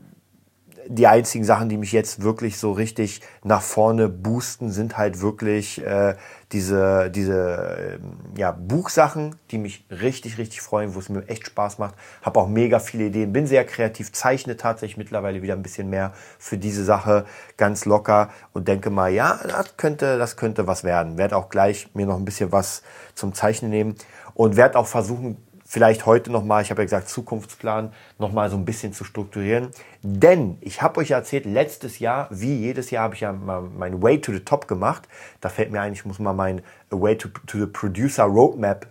die 0.89 1.07
einzigen 1.07 1.43
Sachen, 1.43 1.69
die 1.69 1.77
mich 1.77 1.91
jetzt 1.91 2.23
wirklich 2.23 2.57
so 2.57 2.71
richtig 2.71 3.21
nach 3.43 3.61
vorne 3.61 4.09
boosten, 4.09 4.71
sind 4.71 4.97
halt 4.97 5.21
wirklich 5.21 5.83
äh, 5.85 6.15
diese, 6.53 7.11
diese 7.11 7.99
äh, 8.35 8.39
ja, 8.39 8.51
Buchsachen, 8.51 9.35
die 9.51 9.57
mich 9.57 9.85
richtig, 9.89 10.37
richtig 10.37 10.61
freuen, 10.61 10.95
wo 10.95 10.99
es 10.99 11.09
mir 11.09 11.27
echt 11.27 11.45
Spaß 11.45 11.77
macht. 11.77 11.95
Habe 12.21 12.39
auch 12.39 12.47
mega 12.47 12.79
viele 12.79 13.05
Ideen, 13.05 13.33
bin 13.33 13.47
sehr 13.47 13.65
kreativ, 13.65 14.13
zeichne 14.13 14.55
tatsächlich 14.55 14.97
mittlerweile 14.97 15.41
wieder 15.41 15.55
ein 15.55 15.63
bisschen 15.63 15.89
mehr 15.89 16.13
für 16.39 16.57
diese 16.57 16.83
Sache 16.83 17.25
ganz 17.57 17.85
locker 17.85 18.29
und 18.53 18.67
denke 18.67 18.89
mal, 18.89 19.11
ja, 19.11 19.39
das 19.47 19.75
könnte, 19.77 20.17
das 20.17 20.37
könnte 20.37 20.67
was 20.67 20.83
werden. 20.83 21.17
Werde 21.17 21.35
auch 21.35 21.49
gleich 21.49 21.93
mir 21.95 22.05
noch 22.05 22.17
ein 22.17 22.25
bisschen 22.25 22.51
was 22.51 22.81
zum 23.13 23.33
Zeichnen 23.33 23.71
nehmen 23.71 23.95
und 24.33 24.55
werde 24.55 24.79
auch 24.79 24.87
versuchen, 24.87 25.37
vielleicht 25.67 26.05
heute 26.05 26.31
nochmal, 26.31 26.61
ich 26.63 26.71
habe 26.71 26.81
ja 26.81 26.85
gesagt, 26.85 27.09
Zukunftsplan, 27.09 27.91
nochmal 28.17 28.49
so 28.49 28.55
ein 28.55 28.63
bisschen 28.63 28.93
zu 28.93 29.03
strukturieren. 29.03 29.69
Denn 30.01 30.57
ich 30.61 30.81
habe 30.81 31.01
euch 31.01 31.11
erzählt, 31.11 31.45
letztes 31.45 31.99
Jahr, 31.99 32.27
wie 32.31 32.55
jedes 32.55 32.89
Jahr, 32.89 33.03
habe 33.03 33.15
ich 33.15 33.21
ja 33.21 33.33
mein 33.33 34.01
Way 34.01 34.21
to 34.21 34.31
the 34.31 34.39
Top 34.39 34.69
gemacht. 34.69 35.09
Da 35.41 35.49
fällt 35.49 35.71
mir 35.71 35.81
ein, 35.81 35.91
ich 35.91 36.05
muss 36.05 36.19
mal 36.19 36.33
mein 36.33 36.61
Way 36.89 37.17
to, 37.17 37.27
to 37.45 37.59
the 37.59 37.65
Producer 37.65 38.23
Roadmap 38.23 38.87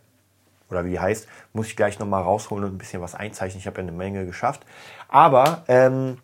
oder 0.69 0.85
wie 0.85 0.91
die 0.91 1.01
heißt, 1.01 1.29
muss 1.55 1.69
ich 1.69 1.77
gleich 1.77 1.99
nochmal 1.99 2.23
rausholen 2.23 2.65
und 2.65 2.75
ein 2.75 2.79
bisschen 2.79 3.01
was 3.01 3.15
einzeichnen. 3.15 3.61
Ich 3.61 3.67
habe 3.67 3.81
ja 3.81 3.83
eine 3.87 3.97
Menge 3.97 4.27
geschafft. 4.27 4.67
Aber 5.09 5.65
ähm, 5.69 6.19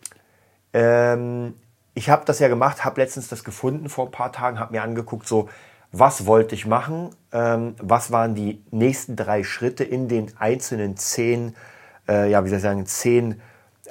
ähm, 0.75 1.55
ich 1.95 2.11
habe 2.11 2.25
das 2.27 2.41
ja 2.41 2.49
gemacht, 2.49 2.85
habe 2.85 3.01
letztens 3.01 3.29
das 3.29 3.45
gefunden 3.45 3.89
vor 3.89 4.07
ein 4.07 4.11
paar 4.11 4.33
Tagen, 4.33 4.59
habe 4.59 4.73
mir 4.73 4.83
angeguckt, 4.83 5.27
so 5.27 5.49
was 5.93 6.27
wollte 6.27 6.55
ich 6.55 6.67
machen, 6.67 7.11
ähm, 7.33 7.75
was 7.81 8.11
waren 8.11 8.35
die 8.35 8.65
nächsten 8.71 9.15
drei 9.15 9.45
Schritte 9.45 9.85
in 9.85 10.09
den 10.09 10.33
einzelnen 10.39 10.97
zehn, 10.97 11.55
äh, 12.09 12.31
ja, 12.31 12.45
wie 12.45 12.49
soll 12.49 12.57
ich 12.57 12.63
sagen, 12.63 12.87
zehn 12.87 13.41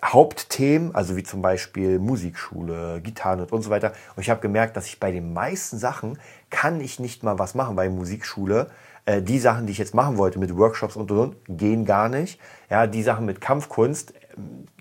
Hauptthemen, 0.03 0.95
also 0.95 1.15
wie 1.15 1.23
zum 1.23 1.43
Beispiel 1.43 1.99
Musikschule, 1.99 3.01
Gitarren 3.01 3.45
und 3.45 3.61
so 3.61 3.69
weiter. 3.69 3.93
Und 4.15 4.23
ich 4.23 4.31
habe 4.31 4.41
gemerkt, 4.41 4.75
dass 4.75 4.87
ich 4.87 4.99
bei 4.99 5.11
den 5.11 5.31
meisten 5.33 5.77
Sachen 5.77 6.17
kann 6.49 6.81
ich 6.81 6.99
nicht 6.99 7.23
mal 7.23 7.37
was 7.37 7.53
machen 7.53 7.75
bei 7.75 7.87
Musikschule. 7.87 8.71
Äh, 9.05 9.21
die 9.21 9.37
Sachen, 9.37 9.67
die 9.67 9.71
ich 9.71 9.77
jetzt 9.77 9.93
machen 9.93 10.17
wollte 10.17 10.39
mit 10.39 10.57
Workshops 10.57 10.95
und 10.95 11.11
und 11.11 11.19
und, 11.19 11.57
gehen 11.57 11.85
gar 11.85 12.09
nicht. 12.09 12.39
Ja, 12.69 12.87
die 12.87 13.03
Sachen 13.03 13.27
mit 13.27 13.41
Kampfkunst, 13.41 14.13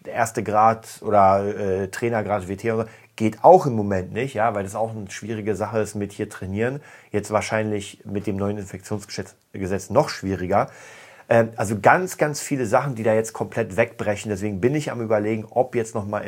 äh, 0.04 0.11
erste 0.11 0.42
Grad 0.42 1.00
oder 1.02 1.44
äh, 1.44 1.88
Trainergrad, 1.88 2.42
so, 2.42 2.85
Geht 3.20 3.44
auch 3.44 3.66
im 3.66 3.74
Moment 3.74 4.14
nicht, 4.14 4.33
ja, 4.33 4.54
weil 4.54 4.62
das 4.62 4.74
auch 4.74 4.92
eine 4.92 5.11
schwierige 5.11 5.54
Sache 5.54 5.78
ist 5.80 5.94
mit 5.94 6.11
hier 6.11 6.30
trainieren. 6.30 6.80
Jetzt 7.12 7.30
wahrscheinlich 7.30 8.00
mit 8.06 8.26
dem 8.26 8.37
neuen 8.37 8.56
Infektionsgesetz 8.56 9.90
noch 9.90 10.09
schwieriger. 10.09 10.70
Ähm, 11.28 11.50
also 11.56 11.78
ganz, 11.78 12.16
ganz 12.16 12.40
viele 12.40 12.64
Sachen, 12.64 12.94
die 12.94 13.02
da 13.02 13.12
jetzt 13.12 13.35
komplett 13.35 13.76
wegbrechen. 13.76 14.30
Deswegen 14.30 14.62
bin 14.62 14.74
ich 14.74 14.90
am 14.90 15.02
überlegen, 15.02 15.44
ob 15.50 15.74
jetzt 15.74 15.94
nochmal 15.94 16.24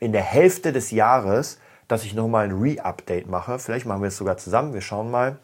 in 0.00 0.12
der 0.12 0.22
Hälfte 0.22 0.72
des 0.72 0.92
Jahres, 0.92 1.58
dass 1.88 2.04
ich 2.04 2.14
nochmal 2.14 2.46
ein 2.46 2.58
Re-Update 2.58 3.26
mache. 3.26 3.58
Vielleicht 3.58 3.84
machen 3.84 4.00
wir 4.00 4.08
es 4.08 4.16
sogar 4.16 4.38
zusammen, 4.38 4.72
wir 4.72 4.80
schauen 4.80 5.10
mal. 5.10 5.36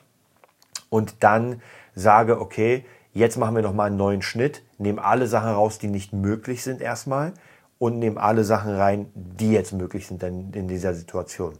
Und 0.88 1.16
dann 1.20 1.61
sage, 1.94 2.40
okay, 2.40 2.87
jetzt 3.12 3.37
machen 3.37 3.55
wir 3.55 3.62
nochmal 3.62 3.88
einen 3.88 3.98
neuen 3.98 4.22
Schnitt, 4.22 4.62
nehmen 4.79 4.98
alle 4.98 5.27
Sachen 5.27 5.50
raus, 5.50 5.79
die 5.79 5.88
nicht 5.88 6.14
möglich 6.14 6.62
sind 6.62 6.81
erstmal 6.81 7.35
und 7.79 7.99
nehme 7.99 8.21
alle 8.21 8.45
Sachen 8.45 8.75
rein, 8.75 9.11
die 9.15 9.53
jetzt 9.53 9.73
möglich 9.73 10.07
sind 10.07 10.23
in, 10.23 10.53
in 10.53 10.69
dieser 10.69 10.95
Situation. 10.95 11.55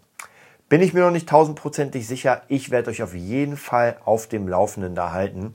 Bin 0.69 0.81
ich 0.81 0.95
mir 0.95 1.01
noch 1.01 1.11
nicht 1.11 1.29
tausendprozentig 1.29 2.07
sicher. 2.07 2.43
Ich 2.49 2.71
werde 2.71 2.91
euch 2.91 3.03
auf 3.03 3.15
jeden 3.15 3.57
Fall 3.57 3.97
auf 4.05 4.27
dem 4.27 4.49
Laufenden 4.49 4.95
da 4.95 5.13
halten. 5.13 5.55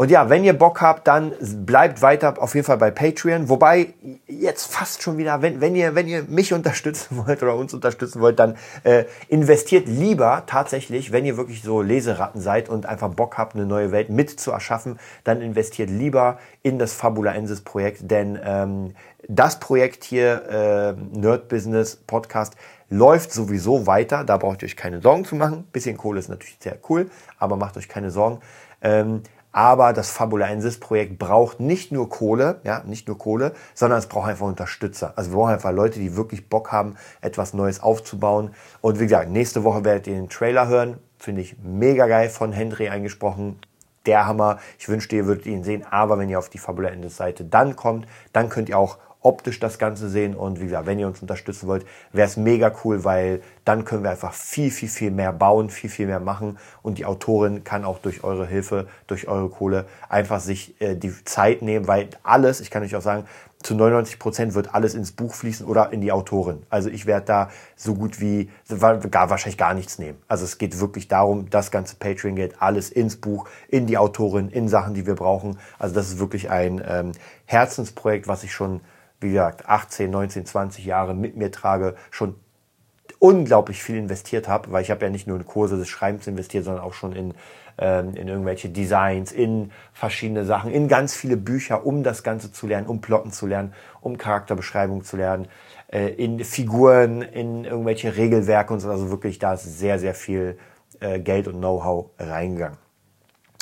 Und 0.00 0.12
ja, 0.12 0.30
wenn 0.30 0.44
ihr 0.44 0.52
Bock 0.52 0.80
habt, 0.80 1.08
dann 1.08 1.32
bleibt 1.66 2.02
weiter 2.02 2.40
auf 2.40 2.54
jeden 2.54 2.64
Fall 2.64 2.78
bei 2.78 2.92
Patreon. 2.92 3.48
Wobei 3.48 3.94
jetzt 4.28 4.72
fast 4.72 5.02
schon 5.02 5.18
wieder, 5.18 5.42
wenn, 5.42 5.60
wenn 5.60 5.74
ihr 5.74 5.96
wenn 5.96 6.06
ihr 6.06 6.22
mich 6.28 6.52
unterstützen 6.54 7.26
wollt 7.26 7.42
oder 7.42 7.56
uns 7.56 7.74
unterstützen 7.74 8.20
wollt, 8.20 8.38
dann 8.38 8.56
äh, 8.84 9.06
investiert 9.26 9.88
lieber 9.88 10.44
tatsächlich, 10.46 11.10
wenn 11.10 11.24
ihr 11.24 11.36
wirklich 11.36 11.62
so 11.62 11.82
Leseratten 11.82 12.40
seid 12.40 12.68
und 12.68 12.86
einfach 12.86 13.08
Bock 13.08 13.38
habt, 13.38 13.56
eine 13.56 13.66
neue 13.66 13.90
Welt 13.90 14.08
mit 14.08 14.38
zu 14.38 14.52
erschaffen, 14.52 15.00
dann 15.24 15.40
investiert 15.40 15.90
lieber 15.90 16.38
in 16.62 16.78
das 16.78 16.92
Fabula 16.92 17.34
Ensis 17.34 17.62
Projekt, 17.62 18.08
denn 18.08 18.38
ähm, 18.40 18.94
das 19.28 19.60
Projekt 19.60 20.04
hier 20.04 20.48
äh, 20.48 21.18
Nerd 21.18 21.48
Business 21.48 21.96
Podcast 21.96 22.54
läuft 22.88 23.30
sowieso 23.30 23.86
weiter. 23.86 24.24
Da 24.24 24.38
braucht 24.38 24.62
ihr 24.62 24.66
euch 24.66 24.76
keine 24.76 25.00
Sorgen 25.00 25.24
zu 25.24 25.36
machen. 25.36 25.68
Bisschen 25.70 25.98
Kohle 25.98 26.18
ist 26.18 26.28
natürlich 26.28 26.56
sehr 26.60 26.78
cool, 26.88 27.10
aber 27.38 27.56
macht 27.56 27.76
euch 27.76 27.88
keine 27.88 28.10
Sorgen. 28.10 28.40
Ähm, 28.80 29.22
aber 29.52 29.92
das 29.92 30.10
Fabulensis-Projekt 30.10 31.18
braucht 31.18 31.58
nicht 31.58 31.90
nur 31.90 32.08
Kohle, 32.08 32.60
ja, 32.64 32.82
nicht 32.84 33.08
nur 33.08 33.18
Kohle, 33.18 33.52
sondern 33.74 33.98
es 33.98 34.06
braucht 34.06 34.28
einfach 34.28 34.46
Unterstützer. 34.46 35.14
Also 35.16 35.30
wir 35.30 35.36
brauchen 35.36 35.54
einfach 35.54 35.72
Leute, 35.72 35.98
die 35.98 36.16
wirklich 36.16 36.48
Bock 36.48 36.70
haben, 36.70 36.96
etwas 37.20 37.54
Neues 37.54 37.82
aufzubauen. 37.82 38.54
Und 38.80 39.00
wie 39.00 39.04
gesagt, 39.04 39.30
nächste 39.30 39.64
Woche 39.64 39.84
werdet 39.84 40.06
ihr 40.06 40.14
den 40.14 40.28
Trailer 40.28 40.68
hören. 40.68 40.98
Finde 41.18 41.40
ich 41.40 41.56
mega 41.62 42.06
geil 42.06 42.28
von 42.28 42.52
Henry 42.52 42.88
eingesprochen. 42.88 43.58
Der 44.06 44.26
Hammer. 44.26 44.58
Ich 44.78 44.88
wünschte, 44.88 45.16
ihr 45.16 45.26
würdet 45.26 45.46
ihn 45.46 45.64
sehen. 45.64 45.84
Aber 45.90 46.18
wenn 46.18 46.28
ihr 46.28 46.38
auf 46.38 46.48
die 46.48 46.58
Fabulensis-Seite 46.58 47.44
dann 47.44 47.74
kommt, 47.74 48.06
dann 48.32 48.48
könnt 48.48 48.68
ihr 48.68 48.78
auch 48.78 48.98
optisch 49.20 49.58
das 49.60 49.78
Ganze 49.78 50.08
sehen. 50.08 50.34
Und 50.34 50.60
wie 50.60 50.64
gesagt, 50.64 50.86
wenn 50.86 50.98
ihr 50.98 51.06
uns 51.06 51.20
unterstützen 51.20 51.68
wollt, 51.68 51.84
wäre 52.12 52.26
es 52.26 52.36
mega 52.36 52.72
cool, 52.84 53.04
weil 53.04 53.42
dann 53.64 53.84
können 53.84 54.02
wir 54.02 54.10
einfach 54.10 54.32
viel, 54.32 54.70
viel, 54.70 54.88
viel 54.88 55.10
mehr 55.10 55.32
bauen, 55.32 55.70
viel, 55.70 55.90
viel 55.90 56.06
mehr 56.06 56.20
machen. 56.20 56.58
Und 56.82 56.98
die 56.98 57.04
Autorin 57.04 57.64
kann 57.64 57.84
auch 57.84 57.98
durch 57.98 58.24
eure 58.24 58.46
Hilfe, 58.46 58.86
durch 59.06 59.28
eure 59.28 59.48
Kohle 59.48 59.86
einfach 60.08 60.40
sich 60.40 60.80
äh, 60.80 60.94
die 60.94 61.12
Zeit 61.24 61.62
nehmen, 61.62 61.88
weil 61.88 62.08
alles, 62.22 62.60
ich 62.60 62.70
kann 62.70 62.82
euch 62.82 62.94
auch 62.94 63.02
sagen, 63.02 63.24
zu 63.62 63.74
99 63.74 64.20
Prozent 64.20 64.54
wird 64.54 64.74
alles 64.74 64.94
ins 64.94 65.10
Buch 65.10 65.34
fließen 65.34 65.66
oder 65.66 65.92
in 65.92 66.00
die 66.00 66.12
Autorin. 66.12 66.62
Also 66.70 66.90
ich 66.90 67.06
werde 67.06 67.26
da 67.26 67.50
so 67.74 67.94
gut 67.94 68.20
wie 68.20 68.50
gar 69.10 69.30
wahrscheinlich 69.30 69.58
gar 69.58 69.74
nichts 69.74 69.98
nehmen. 69.98 70.18
Also 70.28 70.44
es 70.44 70.58
geht 70.58 70.78
wirklich 70.78 71.08
darum, 71.08 71.50
das 71.50 71.72
ganze 71.72 71.96
Patreon 71.96 72.36
geht 72.36 72.62
alles 72.62 72.88
ins 72.88 73.16
Buch, 73.16 73.48
in 73.68 73.86
die 73.86 73.98
Autorin, 73.98 74.48
in 74.48 74.68
Sachen, 74.68 74.94
die 74.94 75.06
wir 75.06 75.16
brauchen. 75.16 75.58
Also 75.78 75.94
das 75.94 76.08
ist 76.08 76.20
wirklich 76.20 76.50
ein 76.50 76.80
ähm, 76.86 77.12
Herzensprojekt, 77.46 78.28
was 78.28 78.44
ich 78.44 78.52
schon 78.52 78.80
wie 79.20 79.30
gesagt, 79.30 79.68
18, 79.68 80.10
19, 80.10 80.46
20 80.46 80.84
Jahre 80.84 81.14
mit 81.14 81.36
mir 81.36 81.50
trage, 81.50 81.96
schon 82.10 82.36
unglaublich 83.18 83.82
viel 83.82 83.96
investiert 83.96 84.48
habe, 84.48 84.70
weil 84.70 84.82
ich 84.82 84.90
habe 84.90 85.04
ja 85.04 85.10
nicht 85.10 85.26
nur 85.26 85.36
in 85.36 85.46
Kurse 85.46 85.76
des 85.76 85.88
Schreibens 85.88 86.26
investiert, 86.26 86.64
sondern 86.64 86.84
auch 86.84 86.94
schon 86.94 87.12
in, 87.12 87.34
ähm, 87.78 88.14
in 88.14 88.28
irgendwelche 88.28 88.68
Designs, 88.68 89.32
in 89.32 89.72
verschiedene 89.92 90.44
Sachen, 90.44 90.70
in 90.70 90.88
ganz 90.88 91.14
viele 91.14 91.36
Bücher, 91.36 91.84
um 91.84 92.02
das 92.02 92.22
Ganze 92.22 92.52
zu 92.52 92.66
lernen, 92.66 92.86
um 92.86 93.00
Plotten 93.00 93.32
zu 93.32 93.46
lernen, 93.46 93.72
um 94.00 94.18
Charakterbeschreibung 94.18 95.02
zu 95.02 95.16
lernen, 95.16 95.48
äh, 95.88 96.08
in 96.08 96.44
Figuren, 96.44 97.22
in 97.22 97.64
irgendwelche 97.64 98.16
Regelwerke 98.16 98.72
und 98.72 98.80
so. 98.80 98.90
Also 98.90 99.10
wirklich, 99.10 99.38
da 99.38 99.54
ist 99.54 99.64
sehr, 99.78 99.98
sehr 99.98 100.14
viel 100.14 100.58
äh, 101.00 101.18
Geld 101.18 101.48
und 101.48 101.58
Know-how 101.58 102.10
reingegangen. 102.18 102.78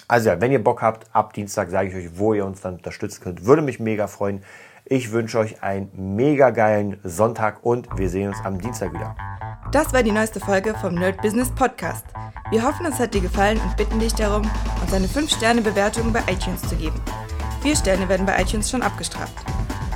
Also 0.08 0.28
ja, 0.28 0.40
wenn 0.40 0.52
ihr 0.52 0.62
Bock 0.62 0.82
habt, 0.82 1.06
ab 1.12 1.32
Dienstag 1.32 1.70
sage 1.70 1.88
ich 1.88 1.94
euch, 1.94 2.18
wo 2.18 2.32
ihr 2.32 2.44
uns 2.44 2.60
dann 2.60 2.76
unterstützen 2.76 3.22
könnt. 3.24 3.44
Würde 3.44 3.62
mich 3.62 3.80
mega 3.80 4.06
freuen. 4.06 4.42
Ich 4.88 5.10
wünsche 5.10 5.40
euch 5.40 5.64
einen 5.64 5.90
mega 6.14 6.50
geilen 6.50 7.00
Sonntag 7.02 7.64
und 7.64 7.88
wir 7.96 8.08
sehen 8.08 8.28
uns 8.28 8.38
am 8.44 8.60
Dienstag 8.60 8.94
wieder. 8.94 9.16
Das 9.72 9.92
war 9.92 10.04
die 10.04 10.12
neueste 10.12 10.38
Folge 10.38 10.74
vom 10.80 10.94
Nerd 10.94 11.20
Business 11.22 11.50
Podcast. 11.50 12.06
Wir 12.50 12.62
hoffen, 12.62 12.86
es 12.86 13.00
hat 13.00 13.12
dir 13.12 13.20
gefallen 13.20 13.60
und 13.66 13.76
bitten 13.76 13.98
dich 13.98 14.14
darum, 14.14 14.48
uns 14.80 14.92
eine 14.94 15.08
5-Sterne-Bewertung 15.08 16.12
bei 16.12 16.20
iTunes 16.30 16.62
zu 16.62 16.76
geben. 16.76 17.02
Vier 17.62 17.74
Sterne 17.74 18.08
werden 18.08 18.26
bei 18.26 18.40
iTunes 18.40 18.70
schon 18.70 18.82
abgestraft. 18.82 19.34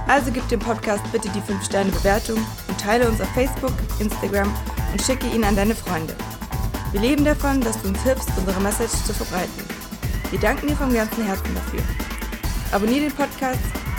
Also 0.09 0.33
gib 0.33 0.49
dem 0.49 0.59
Podcast 0.59 1.05
bitte 1.13 1.29
die 1.29 1.53
5-Sterne-Bewertung 1.53 2.39
und 2.67 2.81
teile 2.81 3.09
uns 3.09 3.21
auf 3.21 3.29
Facebook, 3.29 3.75
Instagram 4.01 4.53
und 4.91 5.01
schicke 5.01 5.29
ihn 5.29 5.45
an 5.45 5.55
deine 5.55 5.77
Freunde. 5.77 6.17
Wir 6.91 7.01
leben 7.01 7.25
davon, 7.25 7.61
dass 7.61 7.81
du 7.81 7.91
uns 7.91 8.03
hilfst, 8.03 8.31
unsere 8.37 8.61
Message 8.61 9.05
zu 9.05 9.15
verbreiten. 9.15 9.65
Wir 10.33 10.41
danken 10.41 10.67
dir 10.67 10.75
vom 10.75 10.93
ganzen 10.93 11.25
Herzen 11.25 11.55
dafür. 11.55 11.81
Abonnier 12.73 13.03
den 13.03 13.13
Podcast 13.13 13.80